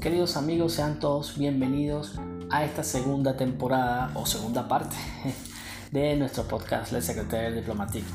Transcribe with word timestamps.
Queridos 0.00 0.38
amigos, 0.38 0.72
sean 0.72 0.98
todos 0.98 1.36
bienvenidos 1.36 2.14
a 2.48 2.64
esta 2.64 2.82
segunda 2.82 3.36
temporada 3.36 4.10
o 4.14 4.24
segunda 4.24 4.66
parte 4.66 4.96
de 5.90 6.16
nuestro 6.16 6.44
podcast 6.48 6.90
Le 6.92 7.02
Secretaire 7.02 7.54
Diplomatique. 7.54 8.06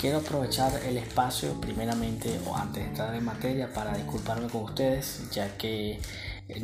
Quiero 0.00 0.18
aprovechar 0.18 0.72
el 0.84 0.96
espacio 0.96 1.60
primeramente 1.60 2.40
o 2.44 2.56
antes 2.56 2.82
de 2.82 2.88
entrar 2.88 3.14
en 3.14 3.24
materia 3.24 3.72
para 3.72 3.96
disculparme 3.96 4.48
con 4.48 4.64
ustedes 4.64 5.30
ya 5.30 5.56
que 5.56 6.00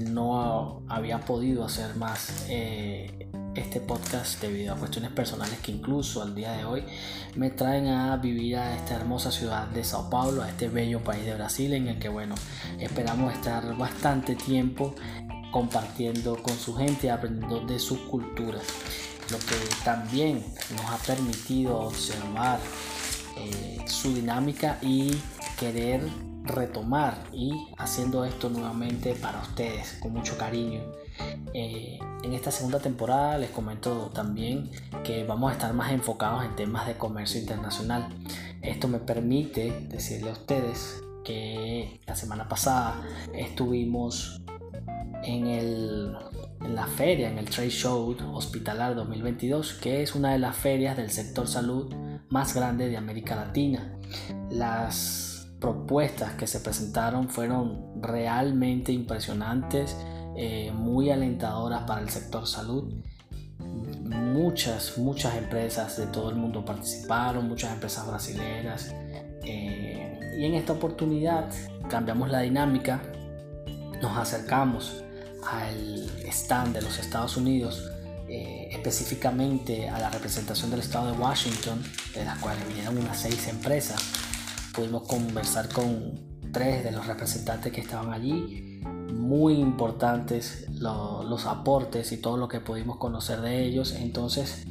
no 0.08 0.82
había 0.88 1.20
podido 1.20 1.64
hacer 1.64 1.94
más 1.96 2.46
eh, 2.48 3.28
este 3.54 3.80
podcast 3.80 4.40
debido 4.40 4.74
a 4.74 4.76
cuestiones 4.76 5.10
personales 5.12 5.58
que 5.60 5.72
incluso 5.72 6.22
al 6.22 6.34
día 6.34 6.52
de 6.52 6.64
hoy 6.64 6.84
me 7.36 7.50
traen 7.50 7.88
a 7.88 8.16
vivir 8.16 8.56
a 8.56 8.74
esta 8.74 8.96
hermosa 8.96 9.30
ciudad 9.30 9.68
de 9.68 9.84
Sao 9.84 10.08
Paulo, 10.10 10.42
a 10.42 10.48
este 10.48 10.68
bello 10.68 11.00
país 11.00 11.24
de 11.24 11.34
Brasil 11.34 11.72
en 11.74 11.88
el 11.88 11.98
que 11.98 12.08
bueno, 12.08 12.34
esperamos 12.80 13.32
estar 13.34 13.76
bastante 13.76 14.34
tiempo 14.34 14.94
compartiendo 15.50 16.42
con 16.42 16.56
su 16.58 16.74
gente, 16.74 17.10
aprendiendo 17.10 17.60
de 17.60 17.78
sus 17.78 17.98
culturas, 18.00 18.64
lo 19.30 19.38
que 19.38 19.54
también 19.84 20.42
nos 20.74 20.90
ha 20.90 20.98
permitido 21.06 21.78
observar 21.78 22.58
eh, 23.36 23.84
su 23.86 24.14
dinámica 24.14 24.78
y 24.82 25.14
querer 25.58 26.00
retomar 26.44 27.24
y 27.32 27.68
haciendo 27.78 28.24
esto 28.24 28.50
nuevamente 28.50 29.14
para 29.14 29.40
ustedes 29.40 29.98
con 30.00 30.12
mucho 30.12 30.36
cariño. 30.36 30.82
Eh, 31.54 31.98
en 32.22 32.32
esta 32.32 32.50
segunda 32.50 32.80
temporada 32.80 33.38
les 33.38 33.50
comento 33.50 34.10
también 34.14 34.70
que 35.02 35.24
vamos 35.24 35.50
a 35.50 35.54
estar 35.54 35.72
más 35.72 35.92
enfocados 35.92 36.44
en 36.44 36.54
temas 36.54 36.86
de 36.86 36.94
comercio 36.94 37.40
internacional. 37.40 38.08
Esto 38.62 38.88
me 38.88 38.98
permite 38.98 39.86
decirle 39.88 40.30
a 40.30 40.32
ustedes 40.34 41.02
que 41.24 42.00
la 42.06 42.14
semana 42.14 42.48
pasada 42.48 43.02
estuvimos 43.32 44.42
en, 45.22 45.46
el, 45.46 46.14
en 46.60 46.74
la 46.74 46.86
feria, 46.86 47.30
en 47.30 47.38
el 47.38 47.48
Trade 47.48 47.70
Show 47.70 48.14
Hospitalar 48.34 48.94
2022, 48.94 49.74
que 49.74 50.02
es 50.02 50.14
una 50.14 50.32
de 50.32 50.38
las 50.38 50.56
ferias 50.56 50.96
del 50.96 51.10
sector 51.10 51.48
salud 51.48 51.94
más 52.28 52.54
grande 52.54 52.88
de 52.88 52.96
América 52.96 53.34
Latina. 53.36 53.98
Las 54.50 55.33
propuestas 55.64 56.34
que 56.34 56.46
se 56.46 56.60
presentaron 56.60 57.30
fueron 57.30 58.02
realmente 58.02 58.92
impresionantes, 58.92 59.96
eh, 60.36 60.70
muy 60.74 61.08
alentadoras 61.08 61.84
para 61.84 62.02
el 62.02 62.10
sector 62.10 62.46
salud. 62.46 62.92
Muchas, 63.58 64.98
muchas 64.98 65.36
empresas 65.36 65.96
de 65.96 66.06
todo 66.08 66.28
el 66.28 66.36
mundo 66.36 66.66
participaron, 66.66 67.48
muchas 67.48 67.72
empresas 67.72 68.06
brasileñas. 68.06 68.94
Eh, 69.42 70.20
y 70.38 70.44
en 70.44 70.52
esta 70.52 70.74
oportunidad 70.74 71.48
cambiamos 71.88 72.30
la 72.30 72.40
dinámica, 72.40 73.00
nos 74.02 74.18
acercamos 74.18 75.02
al 75.50 76.10
stand 76.28 76.74
de 76.74 76.82
los 76.82 76.98
Estados 76.98 77.38
Unidos, 77.38 77.90
eh, 78.28 78.68
específicamente 78.70 79.88
a 79.88 79.98
la 79.98 80.10
representación 80.10 80.70
del 80.70 80.80
estado 80.80 81.12
de 81.12 81.18
Washington, 81.18 81.82
de 82.12 82.22
las 82.26 82.36
cuales 82.40 82.68
vinieron 82.68 82.98
unas 82.98 83.18
seis 83.18 83.48
empresas 83.48 84.02
pudimos 84.74 85.06
conversar 85.06 85.68
con 85.68 86.50
tres 86.52 86.84
de 86.84 86.92
los 86.92 87.06
representantes 87.06 87.72
que 87.72 87.80
estaban 87.80 88.12
allí. 88.12 88.80
Muy 89.12 89.54
importantes 89.54 90.66
los 90.70 91.46
aportes 91.46 92.12
y 92.12 92.18
todo 92.18 92.36
lo 92.36 92.48
que 92.48 92.60
pudimos 92.60 92.96
conocer 92.98 93.40
de 93.40 93.64
ellos. 93.64 93.92
Entonces 93.92 94.66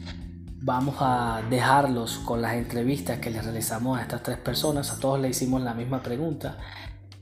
vamos 0.61 0.95
a 0.99 1.41
dejarlos 1.49 2.19
con 2.19 2.41
las 2.41 2.53
entrevistas 2.53 3.19
que 3.19 3.29
les 3.29 3.43
realizamos 3.43 3.97
a 3.97 4.01
estas 4.01 4.23
tres 4.23 4.37
personas. 4.37 4.91
A 4.91 4.99
todos 4.99 5.19
le 5.19 5.29
hicimos 5.29 5.61
la 5.61 5.73
misma 5.73 6.01
pregunta 6.03 6.57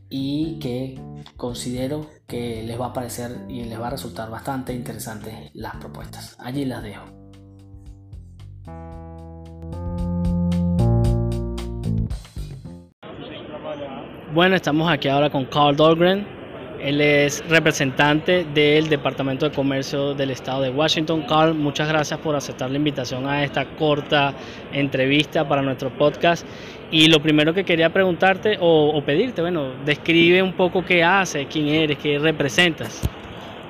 y 0.10 0.60
que 0.60 1.02
considero 1.38 2.08
que 2.28 2.64
les 2.64 2.80
va 2.80 2.88
a 2.88 2.94
parecer 2.94 3.46
y 3.48 3.64
les 3.64 3.80
va 3.80 3.88
a 3.88 3.92
resultar 3.92 4.30
bastante 4.30 4.74
interesantes 4.74 5.52
las 5.54 5.76
propuestas. 5.78 6.36
Allí 6.40 6.66
las 6.66 6.84
dejo. 6.84 7.21
Bueno, 14.34 14.56
estamos 14.56 14.90
aquí 14.90 15.10
ahora 15.10 15.30
con 15.30 15.44
Carl 15.44 15.76
Dahlgren. 15.76 16.26
Él 16.80 17.02
es 17.02 17.44
representante 17.50 18.46
del 18.54 18.88
Departamento 18.88 19.50
de 19.50 19.54
Comercio 19.54 20.14
del 20.14 20.32
Estado 20.32 20.62
de 20.62 20.70
Washington. 20.70 21.24
Carl, 21.28 21.54
muchas 21.54 21.90
gracias 21.90 22.18
por 22.22 22.34
aceptar 22.34 22.72
la 22.72 22.78
invitación 22.78 23.28
a 23.28 23.44
esta 23.44 23.66
corta 23.76 24.34
entrevista 24.72 25.46
para 25.46 25.62
nuestro 25.62 25.90
podcast. 25.90 26.48
Y 26.92 27.10
lo 27.10 27.22
primero 27.22 27.54
que 27.54 27.66
quería 27.66 27.90
preguntarte 27.92 28.58
o, 28.62 29.04
pedirte, 29.06 29.42
bueno, 29.42 29.74
describe 29.84 30.42
un 30.42 30.54
poco 30.54 30.86
qué 30.86 31.04
haces, 31.04 31.48
quién 31.52 31.68
eres, 31.68 31.98
qué 31.98 32.18
representas. 32.18 33.02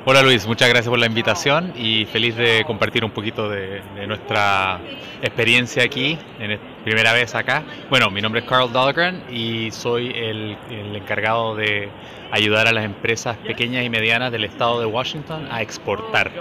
Hola 0.04 0.24
Luis, 0.24 0.48
muchas 0.48 0.68
gracias 0.68 0.90
por 0.90 0.98
la 0.98 1.06
invitación 1.06 1.74
y 1.78 2.06
feliz 2.06 2.36
de 2.36 2.64
compartir 2.66 3.06
un 3.06 3.12
poquito 3.12 3.48
de, 3.48 3.84
nuestra 4.08 4.82
experiencia 5.22 5.84
aquí, 5.84 6.18
en 6.40 6.60
primera 6.84 7.14
vez 7.14 7.36
acá. 7.36 7.62
Bueno, 7.88 8.10
mi 8.10 8.20
nombre 8.20 8.42
es 8.42 8.48
Carl 8.48 8.74
Dahlgren 8.74 9.22
y 9.30 9.70
soy 9.70 10.08
el, 10.10 10.58
encargado 10.96 11.56
de 11.56 11.90
ayudar 12.32 12.68
a 12.68 12.72
las 12.72 12.84
empresas 12.84 13.38
pequeñas 13.38 13.86
y 13.86 13.92
medianas 13.92 14.32
del 14.32 14.46
estado 14.46 14.80
de 14.80 14.88
Washington 14.88 15.48
a 15.52 15.62
exportar, 15.62 16.32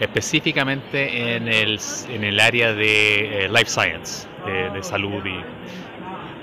específicamente 0.00 1.34
en 1.36 1.46
el, 1.46 1.78
en 2.08 2.24
el 2.24 2.40
área 2.40 2.72
de 2.72 3.44
eh, 3.44 3.48
life 3.50 3.68
science, 3.68 4.26
de 4.46 4.82
salud 4.82 5.22
y 5.26 5.44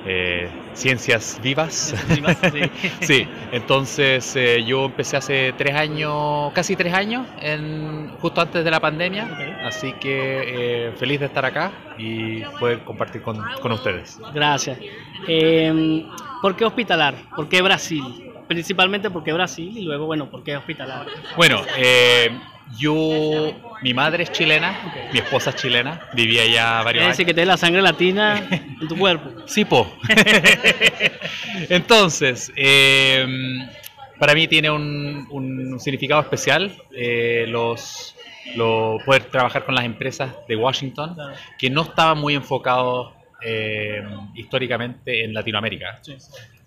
eh, 0.10 0.50
ciencias 0.74 1.40
vivas. 1.44 1.94
sí. 3.02 3.28
entonces 3.52 4.36
eh, 4.38 4.64
yo 4.66 4.86
empecé 4.86 5.18
hace 5.18 5.54
tres 5.58 5.76
años, 5.76 6.54
casi 6.54 6.78
tres 6.78 6.94
años, 6.94 7.28
en, 7.42 8.10
justo 8.22 8.40
antes 8.40 8.64
de 8.64 8.72
la 8.72 8.80
pandemia, 8.80 9.60
así 9.66 9.92
que 9.94 10.88
eh, 10.88 10.92
feliz 10.96 11.20
de 11.20 11.26
estar 11.26 11.44
acá 11.46 11.72
y 11.98 12.42
poder 12.60 12.86
compartir 12.86 13.22
con, 13.22 13.38
con 13.62 13.74
ustedes. 13.74 14.20
Gracias. 14.34 14.80
Em, 15.28 16.06
¿Por 16.42 16.56
qué 16.56 16.64
hospitalar? 16.64 17.16
¿Por 17.36 17.50
qué 17.50 17.62
Brasil? 17.62 18.32
Principalmente 18.48 19.10
porque 19.10 19.34
Brasil 19.34 19.78
y 19.78 19.82
luego, 19.82 20.06
bueno, 20.06 20.30
¿por 20.30 20.42
qué 20.42 20.56
hospitalar? 20.56 21.06
Bueno, 21.36 21.62
yo, 22.76 23.54
mi 23.82 23.94
madre 23.94 24.24
es 24.24 24.32
chilena, 24.32 25.10
mi 25.14 25.20
esposa 25.20 25.52
es 25.52 25.56
chilena, 25.56 26.02
vivía 26.14 26.46
ya 26.46 26.84
varios 26.84 27.06
años. 27.06 27.18
que 27.18 27.26
tienes 27.26 27.48
la 27.48 27.58
sangre 27.58 27.82
latina 27.82 28.46
en 28.52 28.88
tu 28.88 28.98
cuerpo. 28.98 29.32
Sí, 29.48 29.64
po. 29.64 29.88
Entonces, 31.70 32.52
em, 32.56 33.68
para 34.20 34.34
mí 34.34 34.48
tiene 34.48 34.70
un, 34.70 35.78
significado 35.80 36.22
especial 36.22 36.76
eh, 36.92 37.46
los, 37.48 38.16
poder 39.06 39.26
trabajar 39.26 39.64
con 39.66 39.76
las 39.76 39.86
empresas 39.86 40.36
de 40.48 40.56
Washington, 40.56 41.16
que 41.58 41.70
no 41.70 41.84
estaban 41.84 42.18
muy 42.18 42.36
enfocados 42.36 43.14
em, 43.42 44.30
históricamente 44.36 45.24
en 45.24 45.34
Latinoamérica. 45.34 46.02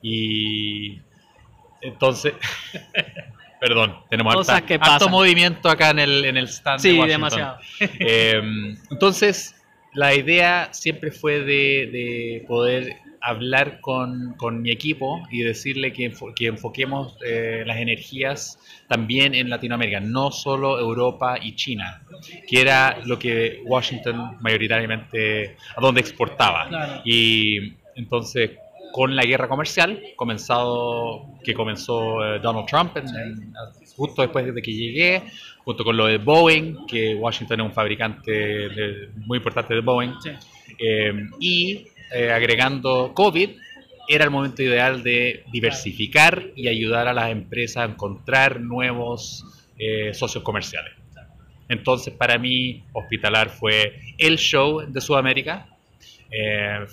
Y 0.00 1.00
entonces... 1.82 2.34
Perdón, 3.60 3.94
tenemos 4.08 4.34
Cosas 4.34 4.62
movimiento 5.10 5.68
acá 5.68 5.90
en 5.90 5.98
el, 5.98 6.24
en 6.24 6.36
el 6.38 6.48
stand. 6.48 6.80
Sí, 6.80 6.96
demasiado. 6.96 7.58
Em, 7.98 8.76
entonces, 8.90 9.54
la 9.92 10.14
idea 10.14 10.70
siempre 10.72 11.10
fue 11.10 11.40
de, 11.40 12.44
poder 12.48 12.96
hablar 13.20 13.80
con, 13.82 14.34
mi 14.62 14.70
equipo 14.70 15.22
y 15.30 15.42
decirle 15.42 15.92
que, 15.92 16.10
que 16.34 16.46
enfoquemos 16.46 17.16
eh, 17.26 17.62
las 17.66 17.76
energías 17.76 18.58
también 18.88 19.34
en 19.34 19.50
Latinoamérica, 19.50 20.00
no 20.00 20.30
solo 20.30 20.78
Europa 20.78 21.36
y 21.40 21.54
China, 21.54 22.02
que 22.48 22.62
era 22.62 22.98
lo 23.04 23.18
que 23.18 23.60
Washington 23.66 24.38
mayoritariamente, 24.40 25.56
a 25.76 25.80
donde 25.82 26.00
exportaba. 26.00 27.02
Y 27.04 27.74
entonces 27.94 28.52
con 28.92 29.14
la 29.14 29.24
guerra 29.24 29.48
comercial, 29.48 30.00
comenzado, 30.16 31.26
que 31.44 31.54
comenzó 31.54 32.24
eh, 32.24 32.40
Donald 32.40 32.66
Trump 32.66 32.96
justo 33.96 34.22
después 34.22 34.52
de 34.54 34.62
que 34.62 34.72
llegué, 34.72 35.22
junto 35.58 35.84
con 35.84 35.96
lo 35.96 36.06
de 36.06 36.18
Boeing, 36.18 36.86
que 36.86 37.14
Washington 37.14 37.60
es 37.60 37.66
un 37.66 37.72
fabricante 37.72 39.08
muy 39.26 39.38
importante 39.38 39.74
de 39.74 39.80
Boeing, 39.80 40.14
eh, 40.78 41.12
y 41.38 41.86
eh, 42.12 42.30
agregando 42.30 43.12
COVID, 43.14 43.50
era 44.08 44.24
el 44.24 44.30
momento 44.30 44.62
ideal 44.62 45.02
de 45.02 45.44
diversificar 45.52 46.46
y 46.56 46.68
ayudar 46.68 47.08
a 47.08 47.12
las 47.12 47.30
empresas 47.30 47.84
a 47.88 47.92
encontrar 47.92 48.60
nuevos 48.60 49.44
socios 50.12 50.44
comerciales. 50.44 50.92
Entonces, 51.68 52.12
para 52.12 52.36
mí, 52.36 52.82
Hospitalar 52.92 53.48
fue 53.48 53.98
el 54.18 54.36
show 54.36 54.80
de 54.86 55.00
Sudamérica. 55.00 55.68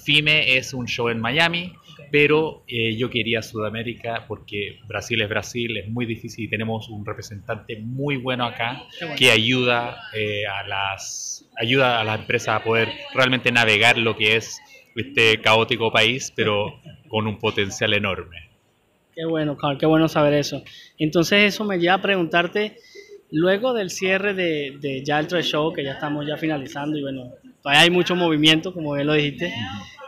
FIME 0.05 0.55
es 0.55 0.73
un 0.73 0.87
show 0.87 1.09
en 1.09 1.19
Miami, 1.19 1.73
pero 2.11 2.63
eh, 2.67 2.95
yo 2.95 3.09
quería 3.09 3.41
Sudamérica 3.41 4.25
porque 4.27 4.79
Brasil 4.87 5.21
es 5.21 5.29
Brasil, 5.29 5.77
es 5.77 5.89
muy 5.89 6.05
difícil 6.05 6.45
y 6.45 6.49
tenemos 6.49 6.89
un 6.89 7.05
representante 7.05 7.77
muy 7.77 8.17
bueno 8.17 8.45
acá 8.45 8.83
que 9.17 9.31
ayuda, 9.31 9.97
eh, 10.13 10.45
a 10.45 10.67
las, 10.67 11.45
ayuda 11.57 11.99
a 11.99 12.03
las 12.03 12.19
empresas 12.19 12.61
a 12.61 12.63
poder 12.63 12.89
realmente 13.13 13.51
navegar 13.51 13.97
lo 13.97 14.15
que 14.15 14.35
es 14.35 14.59
este 14.95 15.39
caótico 15.41 15.91
país, 15.91 16.33
pero 16.35 16.79
con 17.07 17.27
un 17.27 17.37
potencial 17.37 17.93
enorme. 17.93 18.49
Qué 19.13 19.25
bueno, 19.25 19.57
Carl, 19.57 19.77
qué 19.77 19.85
bueno 19.85 20.07
saber 20.07 20.33
eso. 20.33 20.63
Entonces 20.97 21.53
eso 21.53 21.63
me 21.63 21.79
lleva 21.79 21.95
a 21.95 22.01
preguntarte, 22.01 22.77
luego 23.31 23.73
del 23.73 23.89
cierre 23.89 24.33
de, 24.33 24.77
de 24.79 25.03
ya 25.03 25.19
el 25.19 25.27
show, 25.27 25.73
que 25.73 25.83
ya 25.83 25.93
estamos 25.93 26.25
ya 26.27 26.37
finalizando 26.37 26.97
y 26.97 27.01
bueno, 27.01 27.31
todavía 27.61 27.81
hay 27.81 27.89
mucho 27.89 28.15
movimiento, 28.15 28.73
como 28.73 28.93
bien 28.93 29.07
lo 29.07 29.13
dijiste, 29.13 29.53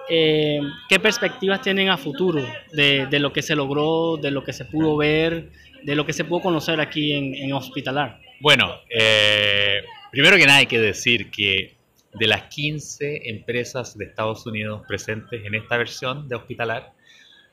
eh, 0.10 0.62
¿qué 0.88 1.00
perspectivas 1.00 1.62
tienen 1.62 1.90
a 1.90 1.98
futuro 1.98 2.44
de, 2.74 3.08
de, 3.08 3.20
lo 3.20 3.32
que 3.32 3.42
se 3.42 3.56
logró, 3.56 4.18
de 4.18 4.32
lo 4.32 4.44
que 4.44 4.54
se 4.54 4.66
pudo 4.66 4.98
ver, 4.98 5.50
de 5.84 5.96
lo 5.96 6.06
que 6.06 6.14
se 6.14 6.26
pudo 6.26 6.42
conocer 6.42 6.80
aquí 6.80 7.14
en, 7.14 7.36
en 7.36 7.54
Hospitalar? 7.54 8.20
Bueno, 8.40 8.74
eh, 8.90 9.84
primero 10.12 10.38
que 10.38 10.46
nada 10.46 10.60
hay 10.60 10.66
que 10.66 10.80
decir 10.80 11.30
que 11.30 11.76
de 12.14 12.28
las 12.28 12.44
15 12.44 13.30
empresas 13.30 13.98
de 13.98 14.06
Estados 14.06 14.46
Unidos 14.46 14.82
presentes 14.88 15.46
en 15.46 15.56
esta 15.56 15.78
versión 15.78 16.28
de 16.28 16.36
Hospitalar, 16.36 16.94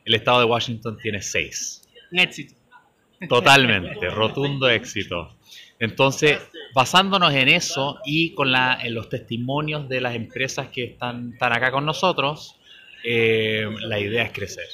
el 0.05 0.14
estado 0.14 0.41
de 0.41 0.47
Washington 0.47 0.97
tiene 1.03 1.20
6. 1.20 1.82
Un 2.12 2.19
éxito. 2.20 2.55
Totalmente, 3.29 4.08
rotundo 4.11 4.69
éxito. 4.69 5.37
Entonces, 5.78 6.38
basándonos 6.75 7.32
en 7.34 7.49
eso 7.49 7.99
y 8.05 8.34
con 8.34 8.50
la, 8.50 8.78
en 8.82 8.94
los 8.94 9.08
testimonios 9.08 9.88
de 9.88 10.00
las 10.00 10.14
empresas 10.14 10.69
que 10.69 10.84
están, 10.84 11.32
están 11.32 11.52
acá 11.52 11.70
con 11.70 11.84
nosotros, 11.84 12.58
eh, 13.05 13.69
la 13.81 13.99
idea 13.99 14.25
es 14.25 14.32
crecer. 14.32 14.67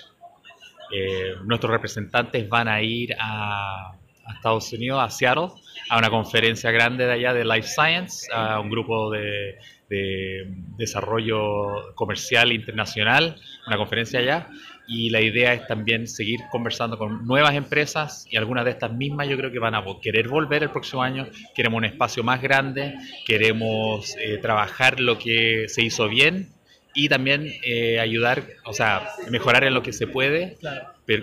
Eh, 0.93 1.35
nuestros 1.45 1.73
representantes 1.73 2.49
van 2.49 2.69
a 2.69 2.83
ir 2.83 3.15
a, 3.19 3.93
a, 4.25 4.35
Estados 4.35 4.73
Unidos, 4.73 5.01
a 5.03 5.11
Seattle, 5.11 5.49
a 5.89 5.99
una 5.99 6.11
conferencia 6.11 6.71
grande 6.71 7.07
de 7.07 7.13
allá 7.13 7.35
de 7.35 7.45
Life 7.45 7.69
Science, 7.69 8.29
a 8.33 8.61
un 8.61 8.71
grupo 8.71 9.11
de, 9.11 9.59
de 9.89 10.47
desarrollo 10.79 11.95
comercial 11.95 12.53
internacional, 12.53 13.37
una 13.67 13.77
conferencia 13.77 14.21
allá, 14.21 14.49
y 14.87 15.11
la 15.11 15.21
idea 15.21 15.55
es 15.55 15.67
también 15.67 16.07
seguir 16.07 16.41
conversando 16.51 16.99
con 16.99 17.27
nuevas 17.27 17.55
empresas 17.55 18.27
y 18.31 18.37
algunas 18.37 18.65
de 18.65 18.73
estas 18.73 18.93
mismas 18.93 19.29
yo 19.29 19.37
creo 19.37 19.51
que 19.51 19.59
van 19.59 19.75
a 19.75 19.85
querer 20.03 20.29
volver 20.29 20.65
el 20.65 20.71
próximo 20.71 21.03
año. 21.03 21.29
Queremos 21.55 21.79
un 21.79 21.85
espacio 21.85 22.23
más 22.23 22.43
grande, 22.43 22.95
queremos 23.27 24.17
eh, 24.19 24.39
trabajar 24.39 25.01
lo 25.01 25.19
que 25.19 25.67
se 25.69 25.83
hizo 25.83 26.09
bien 26.09 26.49
y 26.95 27.09
también 27.09 27.51
eh, 27.65 28.01
ayudar, 28.01 28.45
o 28.65 28.73
sea, 28.73 29.09
mejorar 29.31 29.65
en 29.65 29.75
lo 29.75 29.83
que 29.83 29.93
se 29.93 30.07
puede, 30.07 30.59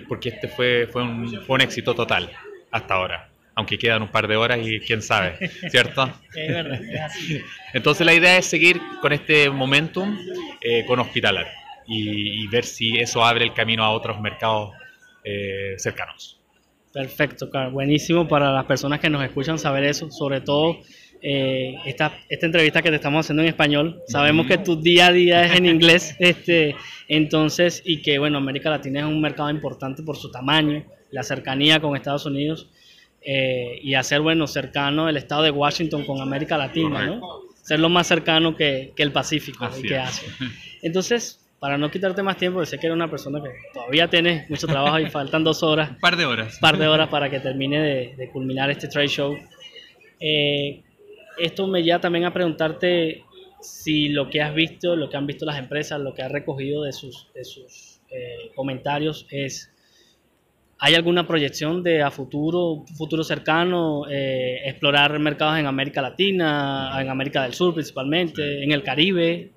porque 0.08 0.30
este 0.30 0.48
fue, 0.48 0.88
fue, 0.90 1.02
un, 1.02 1.42
fue 1.42 1.54
un 1.54 1.60
éxito 1.60 1.94
total 1.94 2.30
hasta 2.70 2.94
ahora 2.94 3.26
aunque 3.56 3.76
quedan 3.76 4.00
un 4.00 4.08
par 4.08 4.26
de 4.26 4.36
horas 4.36 4.58
y 4.62 4.80
quién 4.80 5.02
sabe, 5.02 5.36
¿cierto? 5.70 6.10
Entonces 7.74 8.06
la 8.06 8.14
idea 8.14 8.38
es 8.38 8.46
seguir 8.46 8.80
con 9.02 9.12
este 9.12 9.50
momentum 9.50 10.16
eh, 10.62 10.86
con 10.86 10.98
Hospitalar 10.98 11.59
y, 11.90 12.44
y, 12.44 12.46
ver 12.46 12.64
si 12.64 12.98
eso 12.98 13.24
abre 13.24 13.44
el 13.44 13.52
camino 13.52 13.82
a 13.82 13.90
otros 13.90 14.20
mercados 14.20 14.70
eh, 15.24 15.74
cercanos. 15.76 16.40
Perfecto, 16.92 17.50
Carl. 17.50 17.72
Buenísimo 17.72 18.28
para 18.28 18.52
las 18.52 18.64
personas 18.64 19.00
que 19.00 19.10
nos 19.10 19.22
escuchan 19.24 19.58
saber 19.58 19.84
eso, 19.84 20.10
sobre 20.10 20.40
todo 20.40 20.78
eh, 21.20 21.74
esta, 21.84 22.12
esta 22.28 22.46
entrevista 22.46 22.80
que 22.80 22.90
te 22.90 22.96
estamos 22.96 23.26
haciendo 23.26 23.42
en 23.42 23.48
español. 23.48 24.02
Sabemos 24.06 24.46
que 24.46 24.58
tu 24.58 24.80
día 24.80 25.08
a 25.08 25.12
día 25.12 25.44
es 25.44 25.58
en 25.58 25.66
inglés, 25.74 26.16
este, 26.18 26.76
entonces, 27.08 27.82
y 27.84 28.02
que 28.02 28.18
bueno, 28.18 28.38
América 28.38 28.70
Latina 28.70 29.00
es 29.00 29.06
un 29.06 29.20
mercado 29.20 29.50
importante 29.50 30.02
por 30.02 30.16
su 30.16 30.30
tamaño, 30.30 30.84
la 31.10 31.22
cercanía 31.24 31.80
con 31.80 31.96
Estados 31.96 32.24
Unidos 32.24 32.70
eh, 33.20 33.78
y 33.82 33.94
hacer, 33.94 34.20
bueno, 34.20 34.46
cercano 34.46 35.08
el 35.08 35.16
estado 35.16 35.42
de 35.42 35.50
Washington 35.50 36.04
con 36.04 36.20
América 36.20 36.56
Latina, 36.56 37.04
¿no? 37.04 37.20
Ser 37.62 37.78
lo 37.78 37.88
más 37.88 38.06
cercano 38.06 38.56
que, 38.56 38.92
que 38.96 39.02
el 39.02 39.12
Pacífico, 39.12 39.64
Así 39.64 39.82
que 39.82 39.98
hace. 39.98 40.26
Entonces, 40.82 41.40
para 41.60 41.76
no 41.76 41.90
quitarte 41.90 42.22
más 42.22 42.38
tiempo, 42.38 42.64
sé 42.64 42.78
que 42.78 42.86
eres 42.86 42.96
una 42.96 43.10
persona 43.10 43.40
que 43.42 43.50
todavía 43.74 44.08
tienes 44.08 44.48
mucho 44.48 44.66
trabajo 44.66 44.98
y 44.98 45.06
faltan 45.10 45.44
dos 45.44 45.62
horas, 45.62 45.90
Un 45.90 45.98
par 46.00 46.16
de 46.16 46.24
horas. 46.24 46.54
un 46.54 46.60
par 46.60 46.78
de 46.78 46.88
horas 46.88 47.08
para 47.08 47.28
que 47.28 47.38
termine 47.38 47.80
de, 47.80 48.14
de 48.16 48.30
culminar 48.30 48.70
este 48.70 48.88
trade 48.88 49.08
show. 49.08 49.36
Eh, 50.18 50.82
esto 51.38 51.66
me 51.66 51.82
lleva 51.82 52.00
también 52.00 52.24
a 52.24 52.32
preguntarte 52.32 53.24
si 53.60 54.08
lo 54.08 54.30
que 54.30 54.40
has 54.40 54.54
visto, 54.54 54.96
lo 54.96 55.10
que 55.10 55.18
han 55.18 55.26
visto 55.26 55.44
las 55.44 55.58
empresas, 55.58 56.00
lo 56.00 56.14
que 56.14 56.22
has 56.22 56.32
recogido 56.32 56.82
de 56.82 56.92
sus, 56.92 57.28
de 57.34 57.44
sus 57.44 58.00
eh, 58.10 58.50
comentarios 58.54 59.26
es, 59.30 59.70
¿hay 60.78 60.94
alguna 60.94 61.26
proyección 61.26 61.82
de 61.82 62.02
a 62.02 62.10
futuro, 62.10 62.84
futuro 62.96 63.22
cercano, 63.22 64.08
eh, 64.08 64.60
explorar 64.64 65.18
mercados 65.18 65.58
en 65.58 65.66
América 65.66 66.00
Latina, 66.00 66.90
en 67.00 67.10
América 67.10 67.42
del 67.42 67.52
Sur 67.52 67.74
principalmente, 67.74 68.64
en 68.64 68.72
el 68.72 68.82
Caribe? 68.82 69.52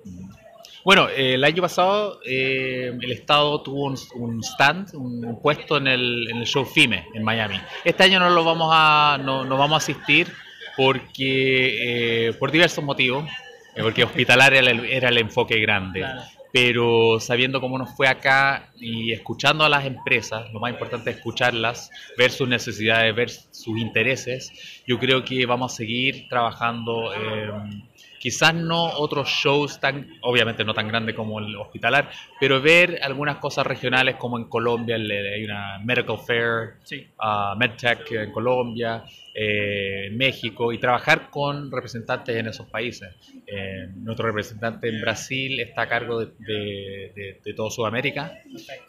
Bueno, 0.84 1.08
eh, 1.08 1.34
el 1.34 1.44
año 1.44 1.62
pasado 1.62 2.20
eh, 2.26 2.92
el 3.00 3.10
Estado 3.10 3.62
tuvo 3.62 3.86
un, 3.86 3.96
un 4.16 4.44
stand, 4.44 4.94
un, 4.94 5.24
un 5.24 5.40
puesto 5.40 5.78
en 5.78 5.86
el, 5.86 6.28
en 6.30 6.36
el, 6.36 6.46
show 6.46 6.66
FIME 6.66 7.06
en 7.14 7.22
Miami. 7.22 7.58
Este 7.84 8.04
año 8.04 8.20
no 8.20 8.28
lo 8.28 8.44
vamos 8.44 8.68
a, 8.70 9.18
no, 9.22 9.44
no 9.44 9.56
vamos 9.56 9.76
a 9.76 9.78
asistir 9.78 10.30
porque 10.76 12.26
eh, 12.28 12.32
por 12.34 12.52
diversos 12.52 12.84
motivos, 12.84 13.24
eh, 13.74 13.82
porque 13.82 14.04
hospitalar 14.04 14.52
era 14.52 14.70
el, 14.70 14.84
era 14.84 15.08
el 15.08 15.16
enfoque 15.16 15.58
grande. 15.58 16.00
Claro. 16.00 16.20
Pero 16.52 17.18
sabiendo 17.18 17.62
cómo 17.62 17.78
nos 17.78 17.96
fue 17.96 18.06
acá 18.06 18.70
y 18.76 19.12
escuchando 19.12 19.64
a 19.64 19.70
las 19.70 19.86
empresas, 19.86 20.52
lo 20.52 20.60
más 20.60 20.70
importante 20.70 21.10
es 21.10 21.16
escucharlas, 21.16 21.90
ver 22.18 22.30
sus 22.30 22.46
necesidades, 22.46 23.12
ver 23.16 23.30
sus 23.30 23.78
intereses, 23.78 24.52
yo 24.86 24.98
creo 24.98 25.24
que 25.24 25.46
vamos 25.46 25.72
a 25.72 25.76
seguir 25.76 26.28
trabajando. 26.28 27.10
Quizás 28.24 28.54
no 28.54 28.84
otros 28.86 29.28
shows 29.28 29.78
tan, 29.80 30.08
obviamente 30.22 30.64
no 30.64 30.72
tan 30.72 30.88
grandes 30.88 31.14
como 31.14 31.40
el 31.40 31.54
hospitalar, 31.56 32.08
pero 32.40 32.58
ver 32.62 32.98
algunas 33.02 33.36
cosas 33.36 33.66
regionales 33.66 34.16
como 34.16 34.38
en 34.38 34.44
Colombia, 34.48 34.96
hay 34.96 35.44
una 35.44 35.78
Medical 35.84 36.16
Fair, 36.26 36.76
Sí. 36.84 37.06
uh, 37.18 37.54
MedTech 37.58 38.10
en 38.12 38.32
Colombia, 38.32 39.04
eh, 39.34 40.06
en 40.06 40.16
México, 40.16 40.72
y 40.72 40.78
trabajar 40.78 41.28
con 41.28 41.70
representantes 41.70 42.34
en 42.34 42.46
esos 42.46 42.66
países. 42.70 43.14
Eh, 43.46 43.88
nuestro 43.96 44.26
representante 44.28 44.88
en 44.88 45.02
Brasil 45.02 45.60
está 45.60 45.82
a 45.82 45.88
cargo 45.90 46.20
de, 46.20 46.32
de, 46.38 47.12
de, 47.14 47.40
de 47.44 47.54
toda 47.54 47.70
Sudamérica, 47.70 48.38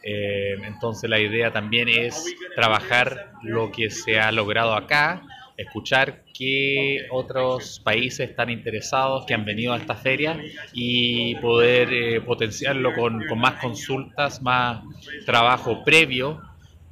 eh, 0.01 0.55
entonces 0.63 1.09
la 1.09 1.19
idea 1.19 1.51
también 1.51 1.89
es 1.89 2.23
trabajar 2.55 3.31
lo 3.43 3.69
que 3.69 3.89
se 3.89 4.17
ha 4.17 4.31
logrado 4.31 4.75
acá, 4.75 5.23
escuchar 5.57 6.23
qué 6.33 7.07
otros 7.11 7.81
países 7.83 8.29
están 8.29 8.49
interesados, 8.49 9.25
que 9.25 9.33
han 9.33 9.45
venido 9.45 9.73
a 9.73 9.77
esta 9.77 9.95
feria 9.95 10.37
y 10.73 11.35
poder 11.35 11.93
eh, 11.93 12.21
potenciarlo 12.21 12.93
con, 12.93 13.25
con, 13.27 13.39
más 13.39 13.61
consultas, 13.61 14.41
más 14.41 14.83
trabajo 15.25 15.83
previo 15.83 16.41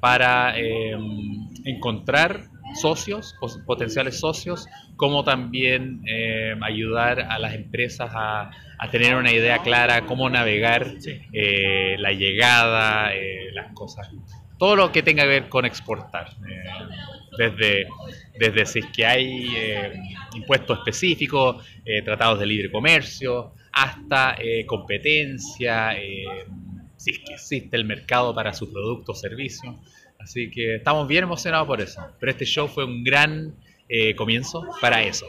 para 0.00 0.58
eh, 0.58 0.96
encontrar 1.64 2.48
socios, 2.74 3.34
potenciales 3.66 4.18
socios, 4.18 4.66
como 4.96 5.24
también 5.24 6.02
eh, 6.06 6.54
ayudar 6.62 7.20
a 7.20 7.38
las 7.38 7.54
empresas 7.54 8.10
a, 8.14 8.50
a, 8.78 8.90
tener 8.90 9.16
una 9.16 9.32
idea 9.32 9.58
clara 9.58 10.06
cómo 10.06 10.28
navegar 10.30 10.94
eh, 11.32 11.96
la 11.98 12.12
llegada, 12.12 13.14
eh, 13.14 13.50
las 13.52 13.72
cosas, 13.72 14.10
todo 14.64 14.76
lo 14.76 14.90
que 14.90 15.02
tenga 15.02 15.24
que 15.24 15.28
ver 15.28 15.48
con 15.50 15.66
exportar. 15.66 16.30
eh, 16.48 16.64
desde, 17.36 17.86
desde 18.38 18.64
si 18.64 18.78
es 18.78 18.86
que 18.86 19.04
hay 19.04 19.54
eh, 19.54 19.92
impuestos 20.34 20.78
específicos, 20.78 21.62
eh, 21.84 22.00
tratados 22.00 22.38
de 22.38 22.46
libre 22.46 22.70
comercio, 22.70 23.52
hasta 23.72 24.38
competencia, 24.66 25.94
si 26.96 27.10
es 27.10 27.18
que 27.18 27.34
existe 27.34 27.76
el 27.76 27.84
mercado 27.84 28.34
para 28.34 28.54
su 28.54 28.72
producto 28.72 29.12
o 29.12 29.14
servicio. 29.14 29.78
Así 30.18 30.50
que 30.50 30.76
estamos 30.76 31.06
bien 31.08 31.24
emocionados 31.24 31.66
por 31.66 31.82
eso. 31.82 32.00
Pero 32.18 32.32
este 32.32 32.46
show 32.46 32.66
fue 32.66 32.86
un 32.86 33.04
gran 33.04 33.54
comienzo 34.16 34.64
para 34.80 35.02
eso. 35.02 35.26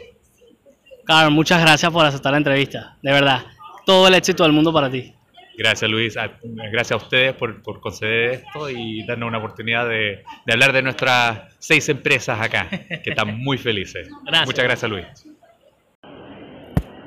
Carl, 1.04 1.30
muchas 1.30 1.60
gracias 1.60 1.92
por 1.92 2.06
aceptar 2.06 2.32
la 2.32 2.38
entrevista, 2.38 2.96
de 3.02 3.12
verdad. 3.12 3.44
Todo 3.84 4.08
el 4.08 4.14
éxito 4.14 4.44
del 4.44 4.52
mundo 4.52 4.72
para 4.72 4.90
ti. 4.90 5.15
Gracias 5.58 5.90
Luis, 5.90 6.16
a- 6.16 6.38
gracias 6.70 6.92
a 6.92 6.96
ustedes 6.96 7.32
por, 7.34 7.62
por 7.62 7.80
conceder 7.80 8.32
esto 8.44 8.68
y 8.70 9.06
darnos 9.06 9.28
una 9.28 9.38
oportunidad 9.38 9.88
de, 9.88 10.22
de 10.44 10.52
hablar 10.52 10.72
de 10.72 10.82
nuestras 10.82 11.54
seis 11.58 11.88
empresas 11.88 12.38
acá, 12.40 12.68
que 12.68 13.10
están 13.10 13.38
muy 13.38 13.56
felices. 13.58 14.08
Gracias. 14.26 14.46
Muchas 14.46 14.64
gracias 14.64 14.90
Luis. 14.90 15.06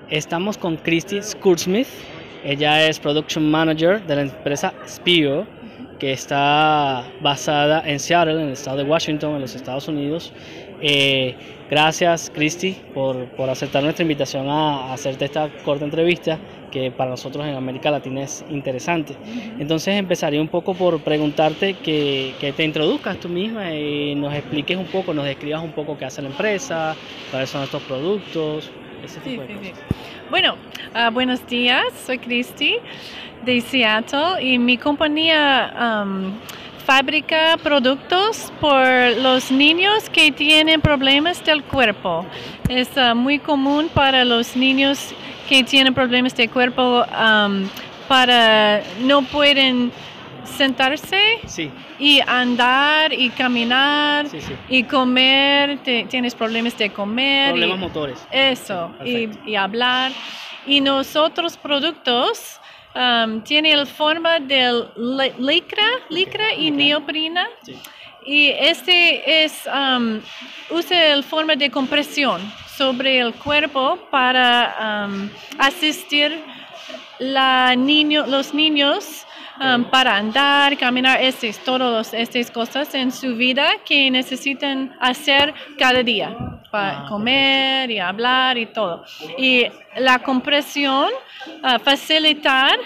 Estamos 0.09 0.57
con 0.57 0.77
Christy 0.77 1.21
Skurdsmith. 1.21 1.87
Ella 2.43 2.87
es 2.87 2.99
Production 2.99 3.49
Manager 3.51 4.01
de 4.03 4.15
la 4.15 4.21
empresa 4.23 4.73
Spio, 4.87 5.45
que 5.99 6.11
está 6.13 7.05
basada 7.21 7.83
en 7.87 7.99
Seattle, 7.99 8.35
en 8.41 8.47
el 8.47 8.53
estado 8.53 8.77
de 8.77 8.83
Washington, 8.83 9.35
en 9.35 9.41
los 9.41 9.53
Estados 9.55 9.87
Unidos. 9.87 10.33
Eh, 10.81 11.35
gracias, 11.69 12.31
Christy, 12.33 12.77
por, 12.93 13.25
por, 13.29 13.49
aceptar 13.49 13.83
nuestra 13.83 14.03
invitación 14.03 14.49
a, 14.49 14.89
a, 14.89 14.93
hacerte 14.93 15.25
esta 15.25 15.49
corta 15.63 15.85
entrevista, 15.85 16.37
que 16.71 16.91
para 16.91 17.11
nosotros 17.11 17.45
en 17.45 17.55
América 17.55 17.91
Latina 17.91 18.23
es 18.23 18.45
interesante. 18.49 19.15
Entonces 19.59 19.95
empezaría 19.95 20.41
un 20.41 20.47
poco 20.47 20.73
por 20.73 21.01
preguntarte 21.01 21.73
que, 21.75 22.33
que 22.39 22.53
te 22.53 22.63
introduzcas 22.63 23.19
tú 23.19 23.29
misma 23.29 23.73
y 23.73 24.15
nos 24.15 24.33
expliques 24.33 24.77
un 24.77 24.85
poco, 24.85 25.13
nos 25.13 25.25
describas 25.25 25.63
un 25.63 25.71
poco 25.71 25.97
qué 25.97 26.05
hace 26.05 26.21
la 26.21 26.29
empresa, 26.29 26.95
cuáles 27.31 27.49
son 27.49 27.63
estos 27.63 27.81
productos, 27.83 28.71
ese 29.03 29.19
tipo 29.19 29.43
sí, 29.43 29.47
de 29.47 29.59
sí, 29.59 29.69
cosas. 29.71 29.85
Sí. 29.89 29.95
Bueno, 30.29 30.55
uh, 30.93 31.11
buenos 31.11 31.45
días, 31.47 31.85
soy 32.05 32.19
Cristi 32.19 32.75
de 33.45 33.61
Seattle 33.61 34.43
y 34.43 34.59
mi 34.59 34.77
compañía 34.77 36.03
um, 36.03 36.33
fabrica 36.93 37.55
productos 37.61 38.51
por 38.59 38.83
los 39.21 39.51
niños 39.51 40.09
que 40.09 40.31
tienen 40.31 40.81
problemas 40.81 41.45
del 41.45 41.63
cuerpo. 41.63 42.25
Es 42.67 42.97
ah, 42.97 43.13
muy 43.13 43.37
común 43.37 43.91
para 43.93 44.25
los 44.25 44.55
niños 44.55 45.13
que 45.47 45.63
tienen 45.63 45.93
problemas 45.93 46.35
de 46.35 46.47
cuerpo 46.47 47.05
um, 47.05 47.67
para 48.07 48.81
no 49.01 49.21
pueden 49.21 49.91
sentarse 50.57 51.21
Sí, 51.45 51.69
y 51.99 52.21
andar 52.25 53.13
y 53.13 53.29
caminar 53.29 54.27
sí, 54.27 54.41
sí. 54.41 54.53
y 54.67 54.81
comer, 54.81 55.77
te- 55.83 56.05
tienes 56.09 56.33
problemas 56.33 56.75
de 56.75 56.89
comer. 56.89 57.49
y- 57.49 57.51
Problemas 57.51 57.79
motores. 57.79 58.27
eso, 58.31 58.91
y, 59.05 59.29
y 59.45 59.55
hablar. 59.55 60.11
Y 60.65 60.81
nosotros 60.81 61.55
productos 61.55 62.59
um, 62.99 63.41
tienen 63.41 63.77
la 63.77 63.85
forma 63.85 64.39
li- 64.95 65.33
licra, 65.39 65.87
licra 66.09 66.53
y. 66.53 66.71
Sí. 67.63 67.75
Y 68.25 68.49
este 68.49 69.43
es, 69.43 69.65
um, 69.65 70.19
usa 70.69 71.15
la 71.15 71.23
forma 71.23 71.55
de 71.55 71.71
compresión 71.71 72.41
sobre 72.77 73.19
el 73.19 73.33
cuerpo 73.33 73.97
para 74.11 75.07
um, 75.07 75.29
asistir 75.57 76.39
la 77.17 77.75
niño, 77.75 78.25
los 78.27 78.53
niños 78.53 79.25
um, 79.59 79.83
para 79.85 80.17
andar, 80.17 80.77
caminar, 80.77 81.21
estas, 81.21 81.57
todas 81.59 82.13
estas 82.13 82.51
cosas 82.51 82.93
en 82.95 83.11
su 83.11 83.35
vida 83.35 83.71
que 83.85 84.09
necesitan 84.11 84.95
hacer 84.99 85.53
cada 85.77 86.03
día, 86.03 86.35
para 86.71 86.99
Ah, 86.99 87.05
comer 87.07 87.91
y 87.91 87.99
hablar 87.99 88.57
y 88.57 88.65
todo. 88.67 89.03
Y 89.37 89.65
la 89.97 90.19
compresión 90.19 91.09
ah, 91.63 91.79
facilitar 91.79 92.77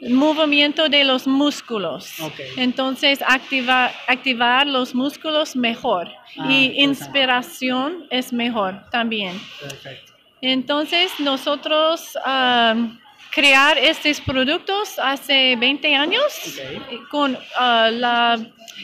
el 0.00 0.14
movimiento 0.14 0.88
de 0.88 1.04
los 1.04 1.26
músculos. 1.26 2.14
Entonces, 2.56 3.22
activa, 3.26 3.90
activar 4.06 4.66
los 4.66 4.94
músculos 4.94 5.56
mejor. 5.56 6.08
Ah, 6.38 6.50
y 6.50 6.82
inspiración 6.82 8.06
es 8.10 8.32
mejor 8.32 8.84
también. 8.90 9.38
Perfecto. 9.60 10.12
Entonces, 10.42 11.12
nosotros 11.18 12.16
um, 12.26 12.98
crear 13.32 13.78
estos 13.78 14.20
productos 14.20 14.98
hace 14.98 15.56
20 15.56 15.94
años 15.94 16.22
Ok. 16.48 16.58
eh, 16.92 16.98
con 17.10 17.32
uh, 17.34 17.90
la 17.92 18.38